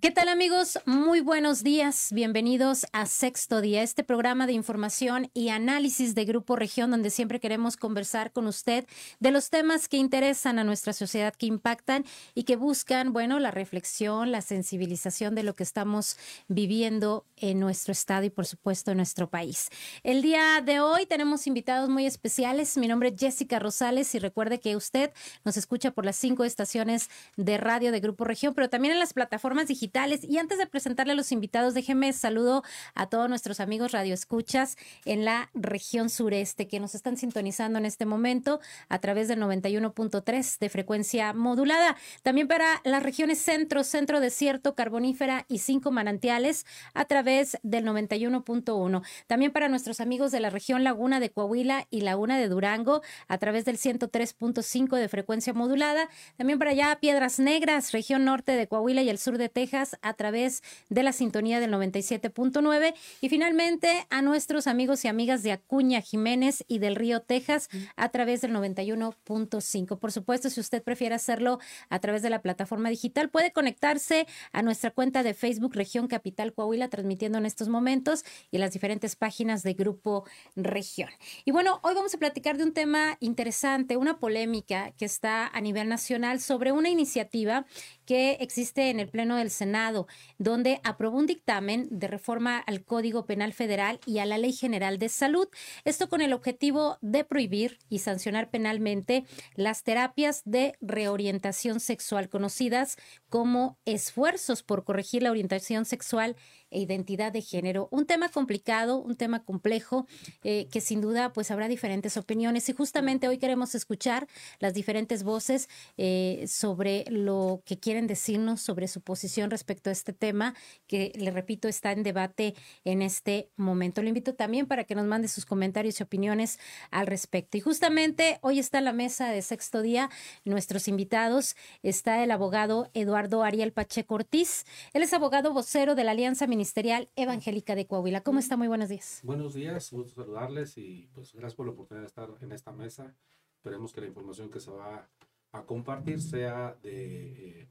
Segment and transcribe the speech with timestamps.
[0.00, 0.78] ¿Qué tal amigos?
[0.86, 2.12] Muy buenos días.
[2.12, 7.40] Bienvenidos a Sexto Día, este programa de información y análisis de Grupo Región, donde siempre
[7.40, 8.86] queremos conversar con usted
[9.18, 12.04] de los temas que interesan a nuestra sociedad, que impactan
[12.36, 17.90] y que buscan, bueno, la reflexión, la sensibilización de lo que estamos viviendo en nuestro
[17.90, 19.68] estado y, por supuesto, en nuestro país.
[20.04, 22.76] El día de hoy tenemos invitados muy especiales.
[22.76, 25.10] Mi nombre es Jessica Rosales y recuerde que usted
[25.44, 29.12] nos escucha por las cinco estaciones de radio de Grupo Región, pero también en las
[29.12, 32.62] plataformas digitales y antes de presentarle a los invitados, déjeme saludo
[32.94, 38.06] a todos nuestros amigos radioescuchas en la región sureste que nos están sintonizando en este
[38.06, 41.96] momento a través del 91.3 de frecuencia modulada.
[42.22, 49.02] También para las regiones centro, centro desierto, carbonífera y cinco manantiales a través del 91.1.
[49.26, 53.38] También para nuestros amigos de la región Laguna de Coahuila y Laguna de Durango a
[53.38, 56.08] través del 103.5 de frecuencia modulada.
[56.36, 60.14] También para allá Piedras Negras, región norte de Coahuila y el sur de Texas a
[60.14, 66.00] través de la sintonía del 97.9 y finalmente a nuestros amigos y amigas de Acuña
[66.00, 69.98] Jiménez y del Río Texas a través del 91.5.
[69.98, 74.62] Por supuesto, si usted prefiere hacerlo a través de la plataforma digital, puede conectarse a
[74.62, 79.62] nuestra cuenta de Facebook Región Capital Coahuila transmitiendo en estos momentos y las diferentes páginas
[79.62, 80.24] de Grupo
[80.56, 81.10] Región.
[81.44, 85.60] Y bueno, hoy vamos a platicar de un tema interesante, una polémica que está a
[85.60, 87.66] nivel nacional sobre una iniciativa
[88.08, 90.06] que existe en el Pleno del Senado,
[90.38, 94.98] donde aprobó un dictamen de reforma al Código Penal Federal y a la Ley General
[94.98, 95.46] de Salud.
[95.84, 99.26] Esto con el objetivo de prohibir y sancionar penalmente
[99.56, 102.96] las terapias de reorientación sexual conocidas
[103.28, 106.34] como esfuerzos por corregir la orientación sexual
[106.70, 107.88] e identidad de género.
[107.90, 110.06] Un tema complicado, un tema complejo,
[110.44, 114.26] eh, que sin duda pues habrá diferentes opiniones y justamente hoy queremos escuchar
[114.60, 120.12] las diferentes voces eh, sobre lo que quieren decirnos, sobre su posición respecto a este
[120.12, 120.54] tema,
[120.86, 122.54] que le repito está en debate
[122.84, 124.02] en este momento.
[124.02, 126.58] Lo invito también para que nos mande sus comentarios y opiniones
[126.90, 127.56] al respecto.
[127.56, 130.10] Y justamente hoy está en la mesa de sexto día
[130.44, 131.56] nuestros invitados.
[131.82, 134.64] Está el abogado Eduardo Ariel Pacheco Ortiz.
[134.92, 138.22] Él es abogado vocero de la Alianza Ministerial Evangélica de Coahuila.
[138.22, 138.56] ¿Cómo está?
[138.56, 139.20] Muy buenos días.
[139.22, 143.14] Buenos días, gusto saludarles y pues gracias por la oportunidad de estar en esta mesa.
[143.56, 145.08] Esperemos que la información que se va
[145.52, 147.68] a compartir sea de eh,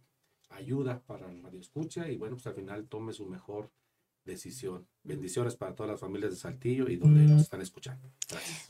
[0.49, 3.69] ayuda para el radio escucha y bueno, pues al final tome su mejor
[4.27, 4.85] decisión.
[5.03, 8.09] Bendiciones para todas las familias de Saltillo y donde nos están escuchando.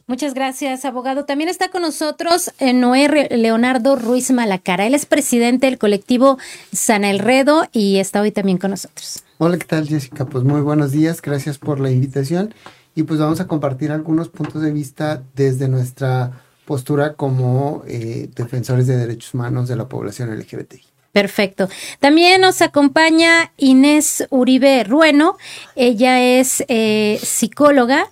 [0.05, 1.25] Muchas gracias, abogado.
[1.25, 4.85] También está con nosotros Noé Leonardo Ruiz Malacara.
[4.85, 6.37] Él es presidente del colectivo
[6.71, 9.23] San Elredo y está hoy también con nosotros.
[9.39, 10.25] Hola, ¿qué tal, Jessica?
[10.25, 12.53] Pues muy buenos días, gracias por la invitación
[12.95, 18.87] y pues vamos a compartir algunos puntos de vista desde nuestra postura como eh, defensores
[18.87, 20.96] de derechos humanos de la población LGBTI.
[21.17, 21.67] Perfecto.
[21.99, 25.35] También nos acompaña Inés Uribe Rueno.
[25.75, 28.11] Ella es eh, psicóloga,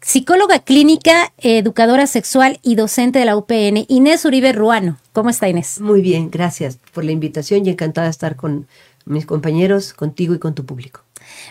[0.00, 3.84] psicóloga clínica, educadora sexual y docente de la UPN.
[3.86, 4.98] Inés Uribe Ruano.
[5.12, 5.80] ¿Cómo está Inés?
[5.80, 8.66] Muy bien, gracias por la invitación y encantada de estar con
[9.04, 11.03] mis compañeros, contigo y con tu público.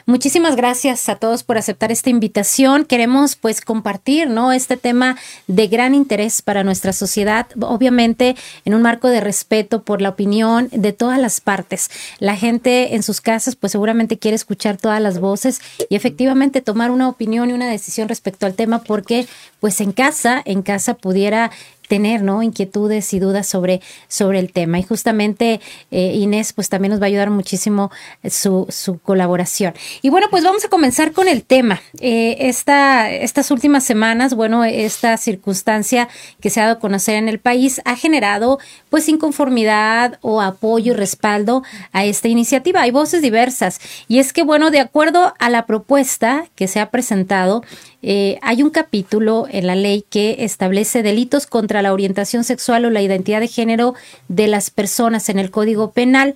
[0.05, 2.85] Muchísimas gracias a todos por aceptar esta invitación.
[2.85, 4.51] Queremos pues compartir, ¿no?
[4.51, 5.17] Este tema
[5.47, 8.35] de gran interés para nuestra sociedad, obviamente
[8.66, 11.89] en un marco de respeto por la opinión de todas las partes.
[12.19, 16.91] La gente en sus casas pues seguramente quiere escuchar todas las voces y efectivamente tomar
[16.91, 19.27] una opinión y una decisión respecto al tema porque
[19.59, 21.51] pues en casa, en casa pudiera
[21.88, 22.44] tener ¿no?
[22.44, 24.79] inquietudes y dudas sobre, sobre el tema.
[24.79, 25.61] Y justamente
[25.91, 27.91] eh, Inés pues también nos va a ayudar muchísimo
[28.29, 29.73] su, su, colaboración.
[30.01, 31.81] Y bueno, pues vamos a comenzar con el tema.
[31.99, 36.07] Eh, esta, estas últimas semanas, bueno, esta circunstancia
[36.39, 40.94] que se ha dado a conocer en el país ha generado pues inconformidad o apoyo
[40.94, 42.81] y respaldo a esta iniciativa.
[42.81, 43.79] Hay voces diversas.
[44.07, 47.63] Y es que, bueno, de acuerdo a la propuesta que se ha presentado,
[48.05, 52.89] eh, hay un capítulo en la ley que establece delitos contra la orientación sexual o
[52.89, 53.95] la identidad de género
[54.27, 56.35] de las personas en el Código Penal.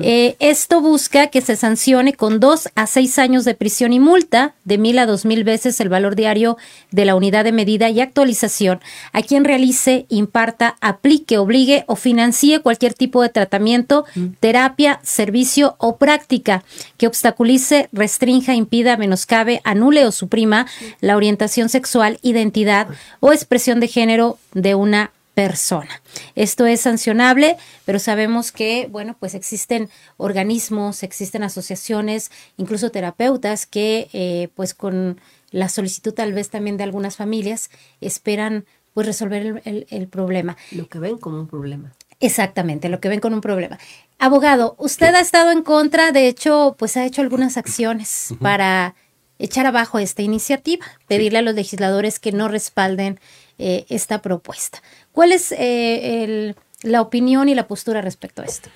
[0.00, 4.54] Eh, esto busca que se sancione con dos a seis años de prisión y multa
[4.64, 6.56] de mil a dos mil veces el valor diario
[6.92, 8.80] de la unidad de medida y actualización.
[9.12, 14.04] A quien realice, imparta, aplique, obligue o financie cualquier tipo de tratamiento,
[14.38, 16.62] terapia, servicio o práctica
[16.98, 20.66] que obstaculice, restrinja, impida, menoscabe, anule o suprima
[21.00, 22.88] la orientación sexual, identidad
[23.20, 26.02] o expresión de género de una persona.
[26.34, 34.08] Esto es sancionable, pero sabemos que, bueno, pues existen organismos, existen asociaciones, incluso terapeutas que,
[34.12, 35.20] eh, pues con
[35.50, 37.70] la solicitud tal vez también de algunas familias,
[38.00, 40.56] esperan pues resolver el, el problema.
[40.72, 41.92] Lo que ven como un problema.
[42.18, 43.78] Exactamente, lo que ven con un problema.
[44.18, 48.94] Abogado, usted ha estado en contra, de hecho, pues ha hecho algunas acciones para
[49.40, 53.18] echar abajo esta iniciativa, pedirle a los legisladores que no respalden
[53.58, 54.82] eh, esta propuesta.
[55.12, 58.68] ¿Cuál es eh, la opinión y la postura respecto a esto?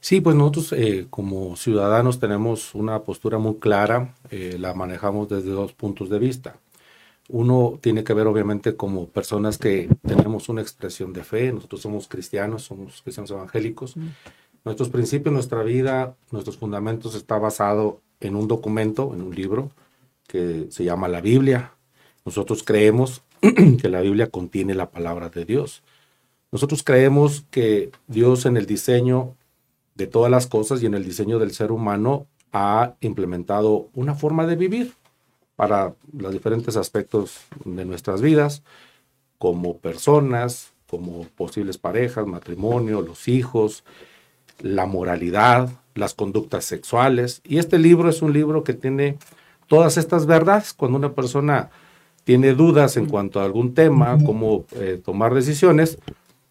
[0.00, 5.72] Sí, pues nosotros eh, como ciudadanos tenemos una postura muy clara, la manejamos desde dos
[5.72, 6.56] puntos de vista.
[7.28, 12.08] Uno tiene que ver obviamente como personas que tenemos una expresión de fe, nosotros somos
[12.08, 13.96] cristianos, somos cristianos evangélicos.
[14.64, 19.70] Nuestros principios, nuestra vida, nuestros fundamentos está basado en un documento, en un libro
[20.28, 21.72] que se llama la Biblia.
[22.24, 25.82] Nosotros creemos que la Biblia contiene la palabra de Dios.
[26.52, 29.34] Nosotros creemos que Dios en el diseño
[29.96, 34.46] de todas las cosas y en el diseño del ser humano ha implementado una forma
[34.46, 34.94] de vivir
[35.56, 38.62] para los diferentes aspectos de nuestras vidas,
[39.38, 43.84] como personas, como posibles parejas, matrimonio, los hijos,
[44.60, 47.40] la moralidad, las conductas sexuales.
[47.44, 49.18] Y este libro es un libro que tiene
[49.68, 50.72] todas estas verdades.
[50.72, 51.70] Cuando una persona
[52.24, 55.98] tiene dudas en cuanto a algún tema, cómo eh, tomar decisiones,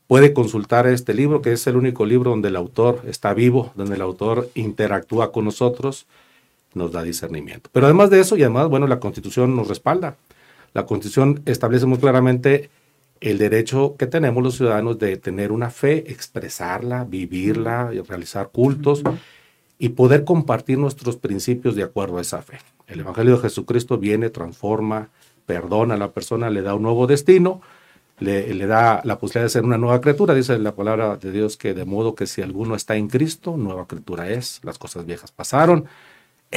[0.08, 3.96] puede consultar este libro, que es el único libro donde el autor está vivo, donde
[3.96, 6.08] el autor interactúa con nosotros
[6.74, 7.70] nos da discernimiento.
[7.74, 10.16] Pero además de eso, y además, bueno, la Constitución nos respalda.
[10.74, 12.70] La Constitución establece muy claramente
[13.20, 19.02] el derecho que tenemos los ciudadanos de tener una fe, expresarla, vivirla, realizar cultos
[19.80, 22.60] y poder compartir nuestros principios de acuerdo a esa fe.
[22.88, 25.10] El Evangelio de Jesucristo viene, transforma,
[25.46, 27.62] perdona a la persona, le da un nuevo destino,
[28.20, 30.34] le, da la posibilidad de ser una nueva criatura.
[30.34, 33.88] Dice la palabra de Dios que de modo que si alguno está en Cristo, nueva
[33.88, 35.86] criatura es, las cosas viejas pasaron,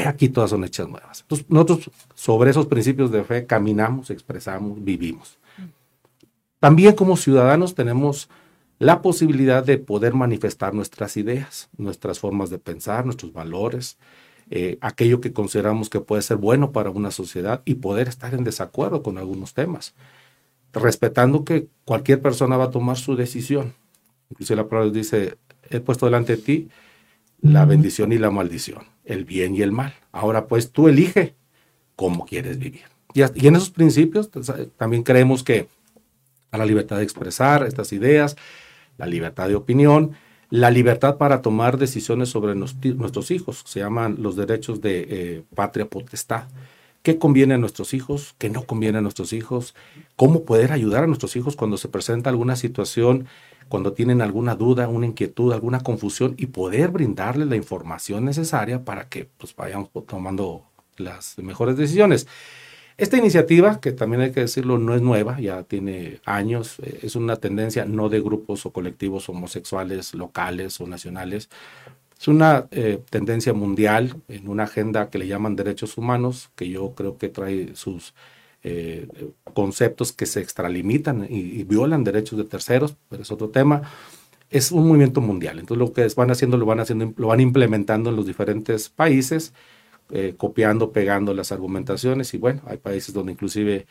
[0.07, 1.23] aquí todas son hechas nuevas.
[1.23, 5.39] Entonces, nosotros sobre esos principios de fe caminamos, expresamos, vivimos.
[6.61, 8.29] También como ciudadanos tenemos
[8.79, 13.99] la posibilidad de poder manifestar nuestras ideas, nuestras formas de pensar, nuestros valores,
[14.51, 18.45] eh, aquello que consideramos que puede ser bueno para una sociedad y poder estar en
[18.45, 19.95] desacuerdo con algunos temas,
[20.73, 23.75] respetando que cualquier persona va a tomar su decisión.
[24.31, 25.39] Incluso la palabra dice,
[25.69, 26.69] he puesto delante de ti
[27.41, 29.95] la bendición y la maldición el bien y el mal.
[30.13, 31.35] Ahora pues tú elige
[31.97, 32.85] cómo quieres vivir.
[33.13, 35.69] Y, en esos principios pues, también creemos que
[36.53, 38.37] a la libertad de expresar estas ideas,
[38.99, 40.13] la libertad de opinión,
[40.51, 45.89] la libertad para tomar decisiones sobre nuestros hijos, se llaman los derechos de eh, patria
[45.89, 46.45] potestad.
[47.03, 48.35] ¿Qué conviene a nuestros hijos?
[48.37, 49.75] ¿Qué no conviene a nuestros hijos?
[50.17, 53.27] ¿Cómo poder ayudar a nuestros hijos cuando se presenta alguna situación
[53.71, 59.09] cuando tienen alguna duda, una inquietud, alguna confusión y poder brindarles la información necesaria para
[59.09, 60.65] que pues, vayamos tomando
[60.97, 62.27] las mejores decisiones.
[63.01, 67.17] Esta iniciativa, que también hay que decirlo, no es nueva, ya tiene años, eh, es
[67.17, 71.49] una tendencia no de grupos o colectivos homosexuales locales o nacionales,
[72.21, 76.95] es una eh, tendencia mundial en una agenda que le llaman derechos humanos, que yo
[76.95, 78.13] creo que trae sus
[78.65, 79.09] eh,
[79.55, 83.81] conceptos que se extralimitan y, violan derechos de terceros, pero es otro tema.
[84.51, 85.59] Es un movimiento mundial.
[85.59, 89.55] Entonces lo que van haciendo lo van haciendo, lo van implementando en los diferentes países,
[90.13, 93.87] eh, copiando, pegando las argumentaciones y bueno, hay países donde inclusive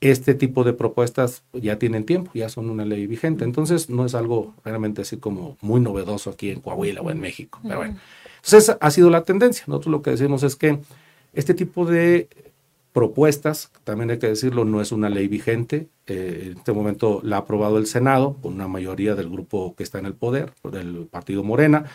[0.00, 3.44] este tipo de propuestas ya tienen tiempo, ya son una ley vigente.
[3.44, 7.58] Entonces no es algo realmente así como muy novedoso aquí en Coahuila o en México.
[7.62, 7.96] Pero bueno,
[8.36, 9.64] entonces ha sido la tendencia.
[9.66, 10.78] Nosotros lo que decimos es que
[11.32, 12.28] este tipo de
[12.92, 15.88] propuestas, también hay que decirlo, no es una ley vigente.
[16.06, 19.82] Eh, en este momento la ha aprobado el Senado con una mayoría del grupo que
[19.82, 21.86] está en el poder, del partido Morena.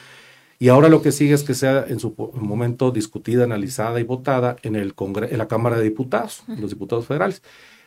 [0.59, 4.57] Y ahora lo que sigue es que sea en su momento discutida, analizada y votada
[4.61, 4.93] en, el
[5.29, 7.41] en la Cámara de Diputados, los diputados federales.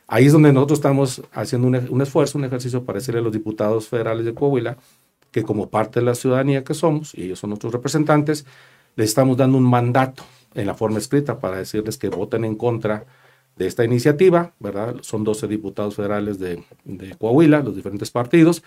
[0.06, 3.32] Ahí es donde nosotros estamos haciendo un, un, esfuerzo, un ejercicio para decirle a los
[3.32, 4.78] diputados federales de Coahuila
[5.30, 8.46] que como parte de la ciudadanía que somos, y ellos son nuestros representantes,
[8.96, 10.22] les estamos dando un mandato
[10.54, 13.06] en la forma escrita para decirles que voten en contra
[13.56, 14.96] de esta iniciativa, ¿verdad?
[15.02, 18.62] Son 12 diputados federales de, de, Coahuila, los diferentes partidos,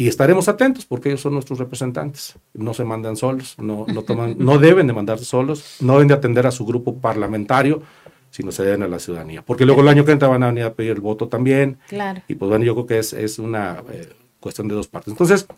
[0.00, 2.36] y estaremos atentos porque ellos son nuestros representantes.
[2.54, 6.14] No se mandan solos, no, no, toman, no deben de mandarse solos, no deben de
[6.14, 7.82] atender a su grupo parlamentario,
[8.30, 9.44] sino se deben a la ciudadanía.
[9.44, 11.78] Porque luego el año que entra van a venir a pedir el voto también.
[11.88, 12.22] Claro.
[12.28, 15.10] Y pues bueno, yo creo que es, es una eh, cuestión de dos partes.
[15.10, 15.48] Entonces,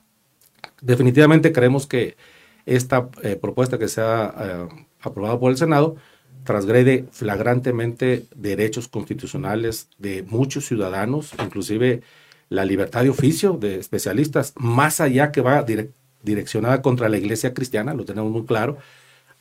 [0.80, 2.16] definitivamente creemos que
[2.64, 4.68] esta eh, propuesta que se ha eh,
[5.02, 5.96] aprobado por el Senado,
[6.44, 12.00] transgrede flagrantemente derechos constitucionales de muchos ciudadanos, inclusive
[12.50, 15.64] la libertad de oficio de especialistas, más allá que va
[16.22, 18.76] direccionada contra la iglesia cristiana, lo tenemos muy claro.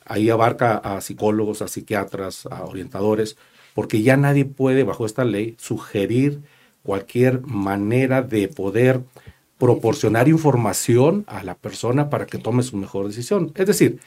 [0.06, 3.36] Ahí abarca a psicólogos, a psiquiatras, a orientadores,
[3.74, 6.40] porque ya nadie puede, bajo esta ley, sugerir
[6.82, 9.02] cualquier manera de poder
[9.58, 13.52] proporcionar información a la persona para que tome su mejor decisión.
[13.56, 13.98] Es decir,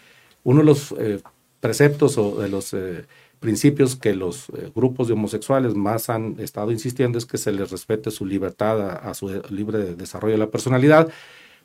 [0.43, 1.19] uno de los eh,
[1.59, 3.05] preceptos o de los eh,
[3.43, 7.71] principios que los eh, grupos de homosexuales más han estado insistiendo es que se les
[7.71, 11.09] respete su libertad a, su libre desarrollo de la personalidad,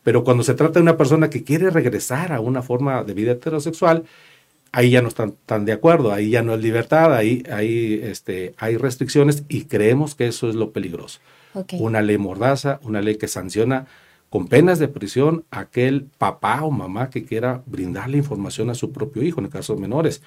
[0.03, 3.31] pero cuando se trata de una persona que quiere regresar a una forma de vida
[3.31, 4.03] heterosexual,
[4.73, 8.55] ahí ya no están tan de acuerdo, ahí ya no es libertad, ahí, ahí este,
[8.59, 11.21] hay restricciones y creemos que eso es lo peligroso.
[11.79, 13.87] Una ley mordaza, una ley que sanciona
[14.31, 18.91] con penas de prisión a aquel papá o mamá que quiera brindarle información a su
[18.91, 20.23] propio hijo, en el caso de menores.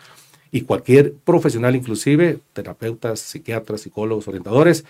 [0.51, 4.85] Y cualquier profesional, inclusive terapeutas, psiquiatras, psicólogos, orientadores,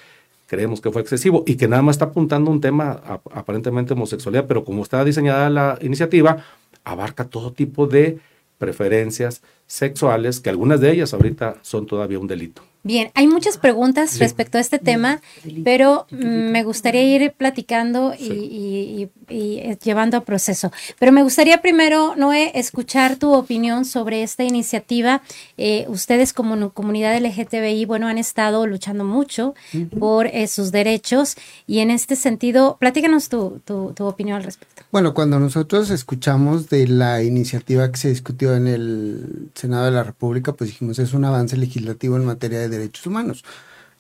[0.48, 3.02] creemos que fue excesivo y que nada más está apuntando un tema
[3.32, 6.44] aparentemente homosexualidad, pero como está diseñada la iniciativa,
[6.84, 8.20] abarca todo tipo de
[8.58, 9.42] preferencias
[9.72, 12.62] sexuales, que algunas de ellas ahorita son todavía un delito.
[12.84, 15.22] Bien, hay muchas preguntas respecto a este tema,
[15.64, 20.72] pero me gustaría ir platicando y, eh, llevando a proceso.
[20.98, 25.22] Pero me gustaría primero, Noé, escuchar tu opinión sobre esta iniciativa.
[25.58, 29.54] Eh, ustedes como comunidad LGTBI, bueno, han estado luchando mucho
[30.00, 31.36] por eh, sus derechos
[31.68, 34.82] y en este sentido, platícanos tu, tu, tu opinión al respecto.
[34.92, 40.04] Bueno, cuando nosotros escuchamos de la iniciativa que se discutió en el Senado de la
[40.04, 43.44] República, pues dijimos, es un avance legislativo en materia de derechos humanos.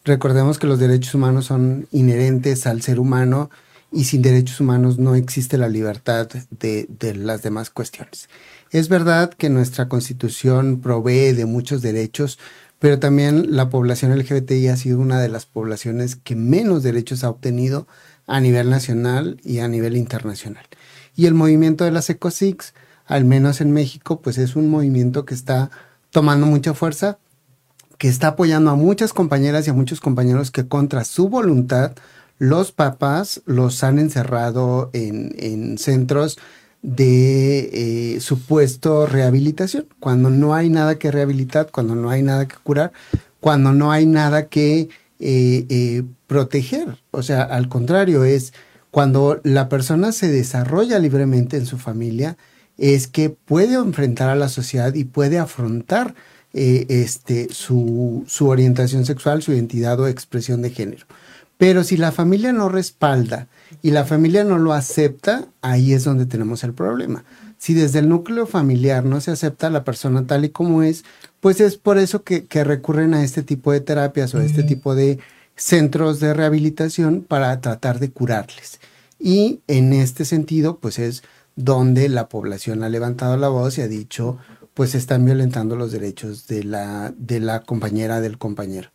[0.03, 3.50] Recordemos que los derechos humanos son inherentes al ser humano
[3.91, 8.30] y sin derechos humanos no existe la libertad de, las demás cuestiones.
[8.72, 12.39] Es verdad que nuestra constitución provee de muchos derechos,
[12.80, 17.30] pero también la población LGBTI ha sido una de las poblaciones que menos derechos ha
[17.30, 17.86] obtenido
[18.27, 20.65] a nivel nacional y a nivel internacional.
[21.15, 22.74] Y el movimiento de las ECOSIX,
[23.12, 25.70] al menos en México, pues es un movimiento que está
[26.12, 27.20] tomando mucha fuerza,
[27.98, 31.91] que está apoyando a muchas compañeras y a muchos compañeros que contra su voluntad
[32.39, 36.39] los papás los han encerrado en, centros
[36.82, 42.56] de eh, supuesto rehabilitación, cuando no hay nada que rehabilitar, cuando no hay nada que
[42.63, 42.94] curar,
[43.41, 44.88] cuando no hay nada que
[45.20, 46.98] eh, eh, proteger.
[47.12, 48.53] O sea, al contrario, es
[48.89, 52.38] cuando la persona se desarrolla libremente en su familia,
[52.78, 56.16] es que puede enfrentar a la sociedad y puede afrontar
[56.54, 61.06] eh, este, su, su orientación sexual, su identidad o expresión de género.
[61.58, 63.48] Pero si la familia no respalda
[63.84, 67.24] y la familia no lo acepta, ahí es donde tenemos el problema.
[67.60, 71.06] Si desde el núcleo familiar no se acepta a la persona tal y como es,
[71.40, 74.63] pues es por eso que, que recurren a este tipo de terapias o a este
[74.63, 75.20] tipo de
[75.56, 78.80] centros de rehabilitación para tratar de curarles.
[79.20, 81.22] Y en este sentido, pues es
[81.55, 84.38] donde la población ha levantado la voz y ha dicho,
[84.74, 88.89] pues están violentando los derechos de la, de la compañera del compañero.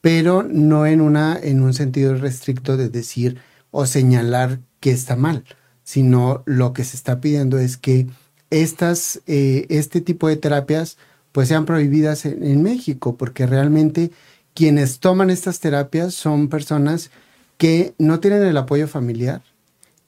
[0.00, 3.38] Pero no en, una, en un sentido restricto de decir
[3.70, 5.44] o señalar que está mal,
[5.84, 8.06] sino lo que se está pidiendo es que
[8.50, 10.96] estas, eh, este tipo de terapias
[11.32, 14.10] pues sean prohibidas en, en México, porque realmente
[14.54, 17.10] quienes toman estas terapias son personas
[17.56, 19.42] que no tienen el apoyo familiar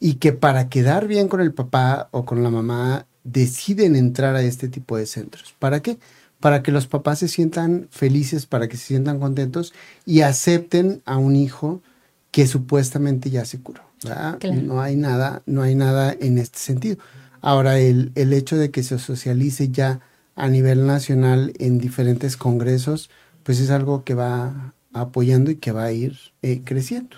[0.04, 4.42] y que para quedar bien con el papá o con la mamá deciden entrar a
[4.42, 5.54] este tipo de centros.
[5.61, 5.97] ¿Para qué?
[6.40, 9.73] Para que los papás se sientan felices, para que se sientan contentos
[10.04, 11.82] y acepten a un hijo
[12.32, 13.82] que supuestamente ya se curó.
[14.64, 16.97] No hay nada, no hay nada en este sentido.
[17.40, 20.00] Ahora, el, el hecho de que se socialice ya
[20.35, 23.09] a nivel nacional en diferentes congresos,
[23.44, 27.16] pues es algo que va apoyando y que va a ir eh, creciendo.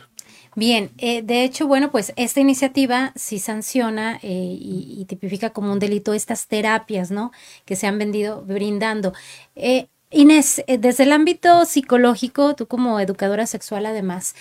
[0.56, 5.78] Bien, eh, de hecho, bueno, pues esta iniciativa sí sanciona eh, y, tipifica como un
[5.80, 7.32] delito estas terapias, ¿no?
[7.64, 9.12] Que se han vendido brindando.
[9.56, 14.36] Eh, Inés, desde el ámbito psicológico, tú como educadora sexual además,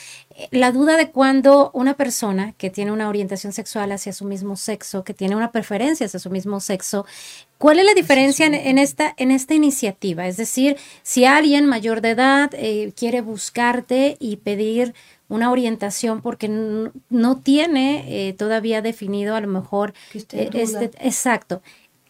[0.52, 5.04] la duda de cuando una persona que tiene una orientación sexual hacia su mismo sexo,
[5.04, 7.08] que tiene una preferencia hacia su mismo sexo,
[7.58, 10.28] ¿cuál es la diferencia en, esta, en esta iniciativa?
[10.28, 12.52] Es decir, si alguien mayor de edad
[12.96, 14.94] quiere buscarte y pedir
[15.30, 21.62] una orientación porque no, tiene eh, todavía definido a lo mejor eh, este, exacto.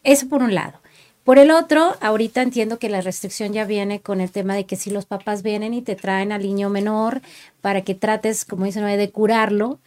[0.04, 0.80] Eso por un lado.
[1.24, 4.76] Por el otro, ahorita entiendo que la restricción ya viene con el tema de que
[4.76, 7.22] si los papás vienen y te traen al niño menor
[7.62, 9.80] para que trates, como dicen, de curarlo,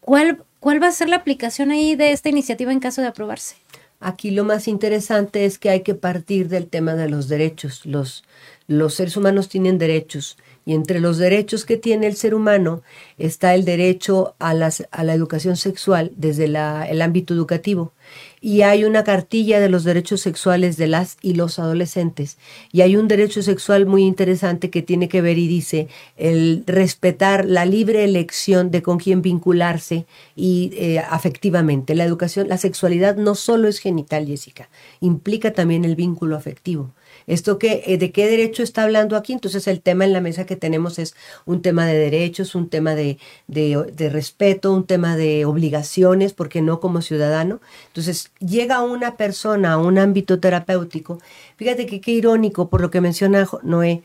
[0.00, 3.54] ¿cuál, ¿cuál va a ser la aplicación ahí de esta iniciativa en caso de aprobarse?
[4.00, 7.84] Aquí lo más interesante es que hay que partir del tema de los derechos.
[7.84, 8.24] Los,
[8.70, 12.82] los seres humanos tienen derechos y entre los derechos que tiene el ser humano
[13.18, 17.92] está el derecho a, las, a la educación sexual desde el ámbito educativo.
[18.40, 22.38] y hay una cartilla de los derechos sexuales de las y los adolescentes.
[22.70, 27.46] Y hay un derecho sexual muy interesante que tiene que ver y dice el respetar
[27.46, 31.96] la libre elección de con quién vincularse y eh, afectivamente.
[31.96, 34.68] La educación, la sexualidad no solo es genital, Jessica,
[35.00, 36.92] implica también el vínculo afectivo.
[37.26, 39.32] ¿Esto qué, eh, de qué derecho está hablando aquí?
[39.32, 41.14] Entonces el tema en la mesa que tenemos es
[41.46, 46.80] un tema de derechos, un tema de, de, respeto, un tema de obligaciones, porque no
[46.80, 47.60] como ciudadano.
[47.88, 51.18] Entonces llega una persona a un ámbito terapéutico.
[51.56, 54.02] Fíjate que qué irónico por lo que menciona Noé.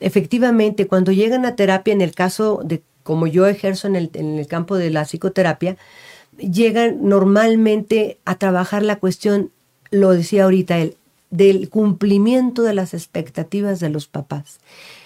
[0.00, 4.38] Efectivamente, cuando llegan a terapia, en el caso de como yo ejerzo en el, en
[4.38, 5.76] el campo de la psicoterapia,
[6.36, 9.50] llegan normalmente a trabajar la cuestión,
[9.90, 10.96] lo decía ahorita él,
[11.30, 14.58] del cumplimiento de las expectativas de los papás.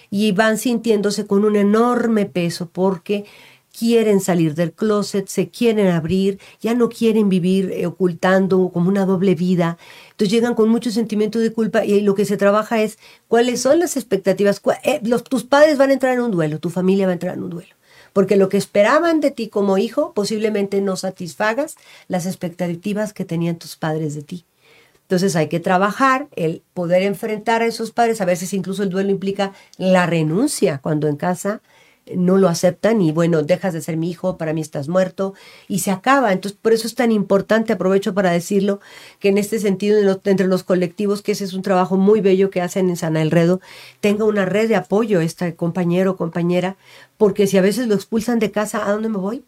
[0.09, 3.25] Y van sintiéndose con un enorme peso porque
[3.77, 9.05] quieren salir del closet, se quieren abrir, ya no quieren vivir eh, ocultando como una
[9.05, 9.77] doble vida.
[10.11, 13.79] Entonces llegan con mucho sentimiento de culpa y lo que se trabaja es cuáles son
[13.79, 14.61] las expectativas.
[14.83, 17.35] Eh, los, tus padres van a entrar en un duelo, tu familia va a entrar
[17.35, 17.75] en un duelo.
[18.13, 21.75] Porque lo que esperaban de ti como hijo posiblemente no satisfagas
[22.07, 24.45] las expectativas que tenían tus padres de ti.
[25.13, 28.19] Entonces hay que trabajar el poder enfrentar a esos padres.
[28.19, 31.61] A veces incluso el duelo implica la renuncia cuando en casa
[32.15, 35.35] no lo aceptan y bueno, dejas de ser mi hijo, para mí estás muerto
[35.67, 36.33] y se acaba.
[36.33, 38.79] Entonces, por eso es tan importante, aprovecho para decirlo,
[39.19, 42.61] que en este sentido, entre los colectivos, que ese es un trabajo muy bello que
[42.61, 43.61] hacen en San Alredo,
[44.01, 46.75] tenga una red de apoyo este compañero o compañera,
[47.17, 49.43] porque si a veces lo expulsan de casa, ¿a dónde me voy?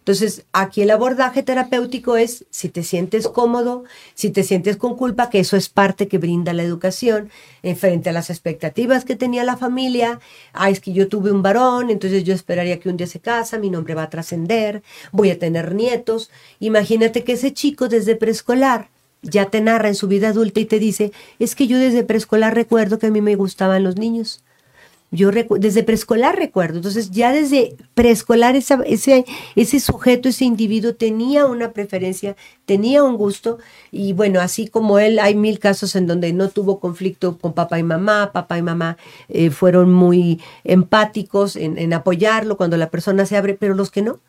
[0.00, 5.28] Entonces, aquí el abordaje terapéutico es si te sientes cómodo, si te sientes con culpa,
[5.28, 7.30] que eso es parte que brinda la educación,
[7.62, 10.18] en frente a las expectativas que tenía la familia.
[10.54, 13.58] Ah, es que yo tuve un varón, entonces yo esperaría que un día se casa,
[13.58, 16.30] mi nombre va a trascender, voy a tener nietos.
[16.60, 18.88] Imagínate que ese chico desde preescolar
[19.20, 22.54] ya te narra en su vida adulta y te dice, es que yo desde preescolar
[22.54, 24.42] recuerdo que a mí me gustaban los niños
[25.10, 29.24] yo desde preescolar recuerdo, entonces ya desde preescolar ese,
[29.56, 33.58] ese sujeto, ese individuo tenía una preferencia, tenía un gusto.
[33.90, 37.80] Y bueno, así como él, hay mil casos en donde no tuvo conflicto con papá
[37.80, 43.26] y mamá, papá y mamá eh, fueron muy empáticos en, en apoyarlo cuando la persona
[43.26, 44.20] se abre, pero los que no,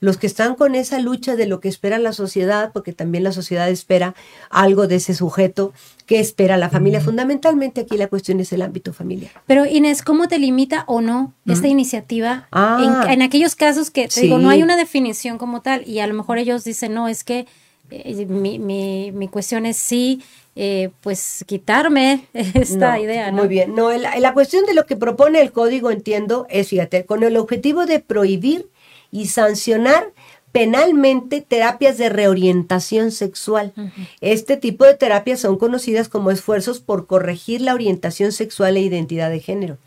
[0.00, 3.32] los que están con esa lucha de lo que espera la sociedad, porque también la
[3.32, 4.14] sociedad espera
[4.50, 5.72] algo de ese sujeto,
[6.06, 7.00] que espera la familia.
[7.00, 9.32] Fundamentalmente aquí la cuestión es el ámbito familiar.
[9.46, 13.06] Pero Inés, ¿cómo te limita o no esta iniciativa ah.
[13.08, 16.14] en, aquellos casos que, te digo, no hay una definición como tal y a lo
[16.14, 17.46] mejor ellos dicen, no, es que
[17.90, 20.22] eh, mi, mi, mi, cuestión es sí,
[20.56, 23.32] eh, pues quitarme esta idea.
[23.32, 27.04] Muy bien, no, la, la cuestión de lo que propone el código, entiendo, es, fíjate,
[27.06, 28.68] con el objetivo de prohibir
[29.10, 30.12] y sancionar
[30.52, 33.72] penalmente terapias de reorientación sexual.
[34.20, 39.30] Este tipo de terapias son conocidas como esfuerzos por corregir la orientación sexual e identidad
[39.30, 39.78] de género.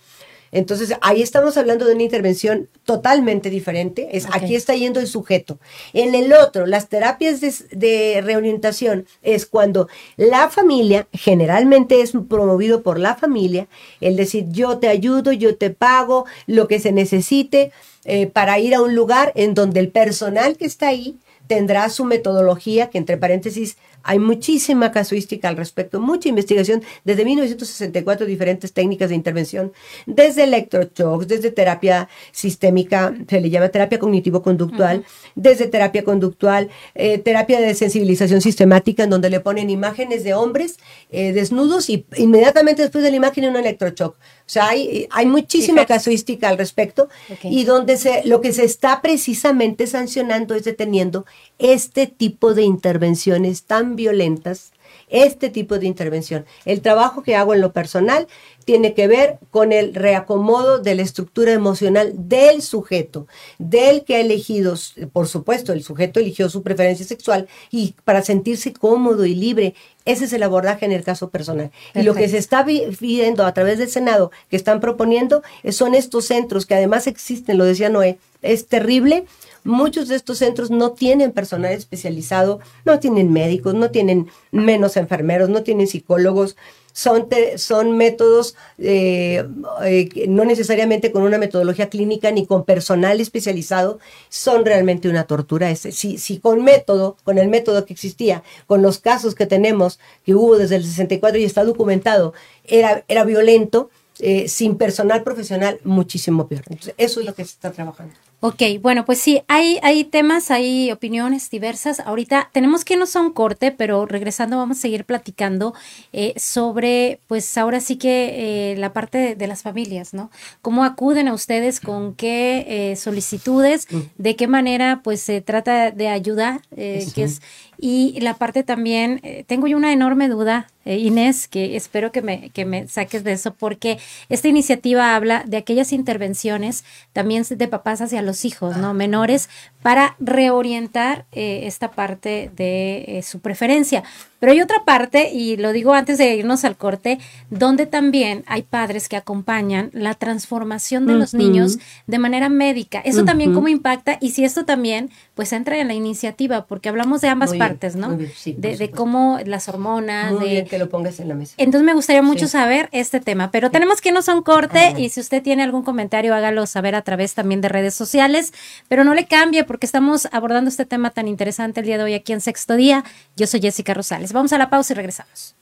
[0.51, 4.09] Entonces, ahí estamos hablando de una intervención totalmente diferente.
[4.11, 5.59] Es, Aquí está yendo el sujeto.
[5.93, 9.87] En el otro, las terapias de, de, reorientación es cuando
[10.17, 13.67] la familia, generalmente es promovido por la familia,
[14.01, 17.71] el decir, yo te ayudo, yo te pago, lo que se necesite,
[18.03, 22.05] eh, para ir a un lugar en donde el personal que está ahí tendrá su
[22.05, 29.09] metodología, que entre paréntesis hay muchísima casuística al respecto, mucha investigación, desde 1964 diferentes técnicas
[29.09, 29.73] de intervención,
[30.05, 37.59] desde electroshocks, desde terapia sistémica, se le llama terapia cognitivo-conductual, desde terapia conductual, eh, terapia
[37.59, 40.77] de sensibilización sistemática, en donde le ponen imágenes de hombres
[41.11, 44.17] eh, desnudos y inmediatamente después de la imagen un electroshock.
[44.51, 47.07] O sea, hay, hay muchísima casuística al respecto
[47.41, 51.25] y donde se, lo que se está precisamente sancionando es deteniendo
[51.57, 54.73] este tipo de intervenciones tan violentas,
[55.07, 56.45] este tipo de intervención.
[56.65, 58.27] El trabajo que hago en lo personal
[58.65, 64.19] tiene que ver con el reacomodo de la estructura emocional del sujeto, del que ha
[64.19, 64.75] elegido,
[65.11, 69.75] por supuesto, el sujeto eligió su preferencia sexual y para sentirse cómodo y libre.
[70.05, 71.71] Ese es el abordaje en el caso personal.
[71.93, 76.25] Y lo que se está viendo a través del Senado que están proponiendo son estos
[76.25, 79.25] centros que además existen, lo decía Noé, es terrible
[79.63, 85.49] Muchos de estos centros no tienen personal especializado, no tienen médicos, no tienen menos enfermeros,
[85.49, 86.55] no tienen psicólogos.
[86.93, 89.47] Son, son métodos eh,
[89.83, 95.73] eh, no necesariamente con una metodología clínica ni con personal especializado, son realmente una tortura.
[95.75, 100.35] Si, si con método, con el método que existía, con los casos que tenemos, que
[100.35, 102.33] hubo desde el 64 y está documentado,
[102.65, 106.63] era, era violento, eh, sin personal profesional, muchísimo peor.
[106.67, 108.13] Entonces, eso es lo que se está trabajando.
[108.43, 111.99] Ok, bueno, pues sí, hay, hay temas, hay opiniones diversas.
[111.99, 115.75] Ahorita tenemos que irnos a un corte, pero regresando vamos a seguir platicando
[116.11, 120.31] eh, sobre, pues ahora sí que eh, la parte de, de, las familias, ¿no?
[120.63, 121.79] ¿Cómo acuden a ustedes?
[121.79, 123.87] ¿Con qué eh, solicitudes?
[124.17, 126.61] ¿De qué manera, pues, se trata de ayudar?
[126.75, 127.43] Eh, que es,
[127.83, 132.21] y la parte también, eh, tengo yo una enorme duda, eh, Inés, que espero que
[132.21, 133.97] me, que me saques de eso, porque
[134.29, 138.93] esta iniciativa habla de aquellas intervenciones también de papás hacia los hijos, ¿no?
[138.93, 139.49] Menores,
[139.81, 144.03] para reorientar eh, esta parte de eh, su preferencia.
[144.41, 147.19] Pero hay otra parte, y lo digo antes de irnos al corte,
[147.51, 151.77] donde también hay padres que acompañan la transformación de los niños
[152.07, 152.99] de manera médica.
[153.05, 157.21] Eso también cómo impacta y si esto también pues entra en la iniciativa, porque hablamos
[157.21, 158.17] de ambas Muy bien, partes, ¿no?
[158.17, 161.35] bien, sí, de, de cómo las hormonas, Muy de bien que lo pongas en la
[161.35, 161.53] mesa.
[161.57, 162.51] entonces me gustaría mucho Sí.
[162.53, 165.83] saber este tema, pero tenemos que irnos a un corte y si usted tiene algún
[165.83, 168.53] comentario hágalo saber a través también de redes sociales,
[168.87, 172.13] pero no le cambie porque estamos abordando este tema tan interesante el día de hoy
[172.15, 173.03] aquí en Sexto Día.
[173.37, 174.30] Yo soy Jessica Rosales.
[174.33, 175.55] Vamos a la pausa y regresamos.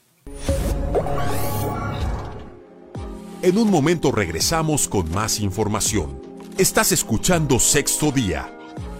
[3.42, 6.20] En un momento regresamos con más información.
[6.58, 8.52] Estás escuchando Sexto Día,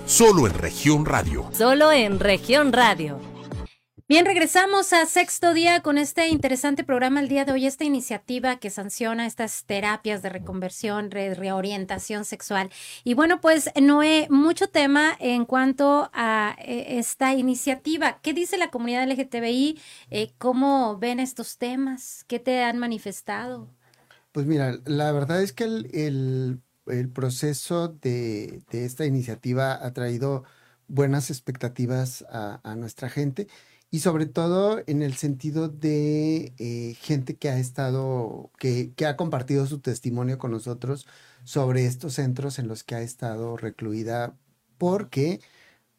[0.06, 1.50] solo en región radio.
[1.52, 3.29] Solo en región radio.
[4.11, 8.59] Bien, regresamos a sexto día con este interesante programa el día de hoy, esta iniciativa
[8.59, 12.70] que sanciona estas terapias de reconversión, re- reorientación sexual.
[13.05, 18.18] Y bueno, pues Noé, mucho tema en cuanto a eh, esta iniciativa.
[18.20, 19.79] ¿Qué dice la comunidad LGTBI?
[20.11, 22.25] Eh, ¿Cómo ven estos temas?
[22.27, 23.68] ¿Qué te han manifestado?
[24.33, 26.61] Pues mira, la verdad es que el,
[27.14, 30.42] proceso de, esta iniciativa ha traído
[30.88, 33.46] buenas expectativas a nuestra gente
[33.90, 39.16] y sobre todo en el sentido de eh, gente que ha estado, que, que ha
[39.16, 41.07] compartido su testimonio con nosotros
[41.44, 44.37] sobre estos centros en los que ha estado recluida
[44.79, 45.40] porque,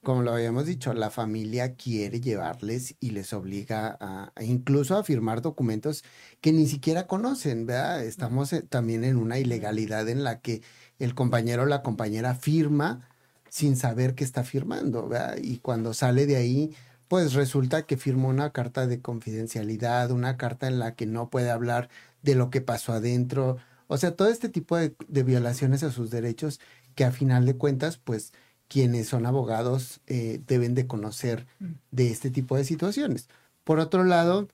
[0.04, 5.42] como lo habíamos dicho, la familia quiere llevarles y les obliga a, incluso a firmar
[5.42, 6.04] documentos
[6.42, 8.04] que ni siquiera conocen, ¿verdad?
[8.04, 10.64] Estamos eh, también en una ilegalidad en la que
[11.00, 13.08] el compañero o la compañera firma
[13.50, 15.38] sin saber que está firmando, ¿verdad?
[15.42, 16.76] Y cuando sale de ahí,
[17.12, 21.52] pues resulta que firmó una carta de confidencialidad, una carta en la que no puede
[21.52, 21.90] hablar
[22.22, 26.10] de lo que pasó adentro, o sea, todo este tipo de, de violaciones a sus
[26.10, 26.62] derechos
[26.96, 28.32] que a final de cuentas, pues
[28.70, 31.48] quienes son abogados eh, deben de conocer
[31.92, 33.28] de este tipo de situaciones.
[33.66, 34.48] Por otro lado,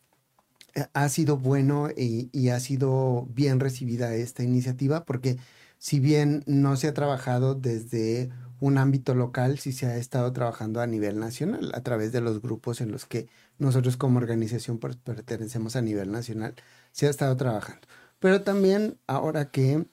[0.73, 5.37] eh, ha sido bueno y, y ha sido bien recibida esta iniciativa porque
[5.77, 10.81] si bien no se ha trabajado desde un ámbito local, sí se ha estado trabajando
[10.81, 14.97] a nivel nacional a través de los grupos en los que nosotros como organización per-
[14.97, 16.55] pertenecemos a nivel nacional,
[16.91, 17.87] se ha estado trabajando.
[18.19, 19.85] Pero también ahora que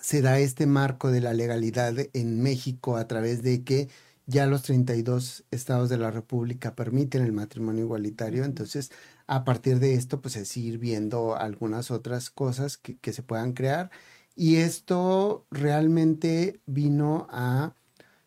[0.00, 3.88] se da este marco de la legalidad en México a través de que
[4.26, 8.90] ya los 32 estados de la República permiten el matrimonio igualitario, entonces
[9.26, 13.52] a partir de esto pues es ir viendo algunas otras cosas que, que se puedan
[13.52, 13.90] crear
[14.34, 17.74] y esto realmente vino a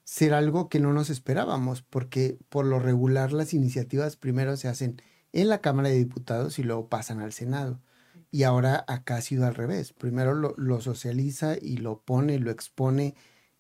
[0.06, 5.02] ser algo que no nos esperábamos porque por lo regular las iniciativas primero se hacen
[5.34, 7.82] en la Cámara de Diputados y luego pasan al Senado.
[8.32, 9.92] Y ahora acá ha sido al revés.
[9.92, 13.16] Primero lo, lo socializa y lo pone, lo expone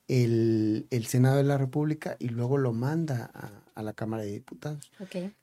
[0.08, 4.31] el, el Senado de la República y luego lo manda a, a la Cámara de
[4.31, 4.91] Diputados.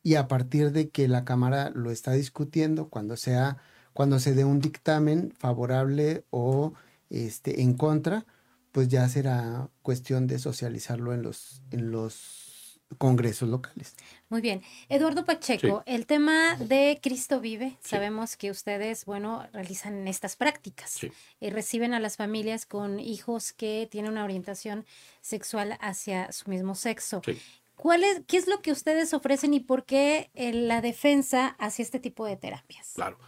[0.02, 3.58] Y a partir de que la Cámara lo está discutiendo, cuando sea,
[3.92, 6.74] cuando se dé un dictamen favorable o
[7.10, 8.24] este en contra,
[8.72, 13.94] pues ya será cuestión de socializarlo en los, en los congresos locales.
[14.28, 14.62] Muy bien.
[14.88, 17.90] Eduardo Pacheco, el tema de Cristo vive, Sí.
[17.90, 21.10] sabemos que ustedes, bueno, realizan estas prácticas Sí.
[21.40, 24.84] y reciben a las familias con hijos que tienen una orientación
[25.22, 27.22] sexual hacia su mismo sexo.
[27.24, 27.38] Sí.
[27.76, 31.82] ¿Cuál es, ¿Qué es lo que ustedes ofrecen y por qué eh, la defensa hacia
[31.82, 32.92] este tipo de terapias?
[32.94, 33.18] Claro.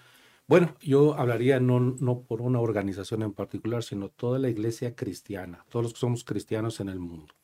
[0.46, 5.64] Bueno, yo hablaría no, no por una organización en particular, sino toda la iglesia cristiana,
[5.70, 7.34] todos los que somos cristianos en el mundo.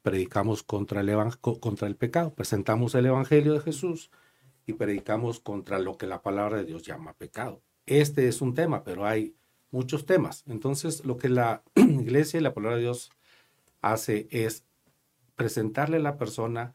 [0.00, 4.10] Predicamos contra el, contra el pecado, presentamos el Evangelio de Jesús
[4.64, 7.60] y predicamos contra lo que la palabra de Dios llama pecado.
[7.84, 9.36] Este es un tema, pero hay
[9.70, 10.44] muchos temas.
[10.46, 13.10] Entonces, lo que la iglesia y la palabra de Dios
[13.82, 14.64] hace es
[15.36, 16.72] presentarle a la persona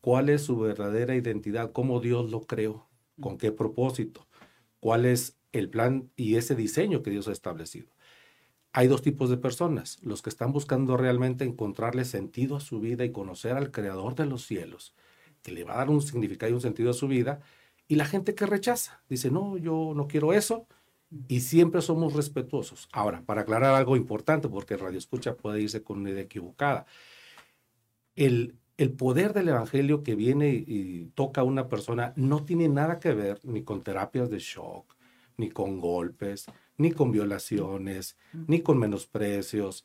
[0.00, 2.88] cuál es su verdadera identidad, cómo Dios lo creó,
[3.20, 4.26] con qué propósito,
[4.80, 7.88] cuál es el plan y ese diseño que Dios ha establecido.
[8.72, 13.04] Hay dos tipos de personas, los que están buscando realmente encontrarle sentido a su vida
[13.04, 14.94] y conocer al creador de los cielos,
[15.42, 17.40] que le va a dar un significado y un sentido a su vida,
[17.88, 20.68] y la gente que rechaza, dice, no, yo no quiero eso,
[21.26, 22.88] y siempre somos respetuosos.
[22.92, 26.86] Ahora, para aclarar algo importante, porque Radio Escucha puede irse con una idea equivocada,
[28.14, 32.98] el, el poder del Evangelio que viene y, toca a una persona no tiene nada
[32.98, 34.96] que ver ni con terapias de shock,
[35.36, 36.46] ni con golpes,
[36.78, 38.16] ni con violaciones,
[38.46, 39.84] ni con menosprecios,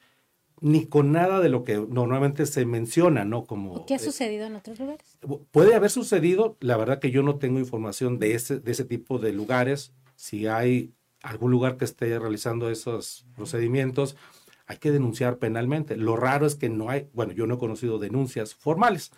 [0.61, 3.43] ni con nada de lo que normalmente se menciona, ¿no?
[3.43, 5.17] Como, ¿Qué ha sucedido en otros lugares?
[5.51, 9.19] Puede haber sucedido, la verdad que yo no tengo información de ese, de ese tipo
[9.19, 9.91] de lugares.
[10.15, 14.15] Si hay algún lugar que esté realizando esos procedimientos,
[14.67, 15.95] hay que denunciar penalmente.
[15.95, 19.11] Lo raro es que no hay, bueno, yo no he conocido denuncias formales,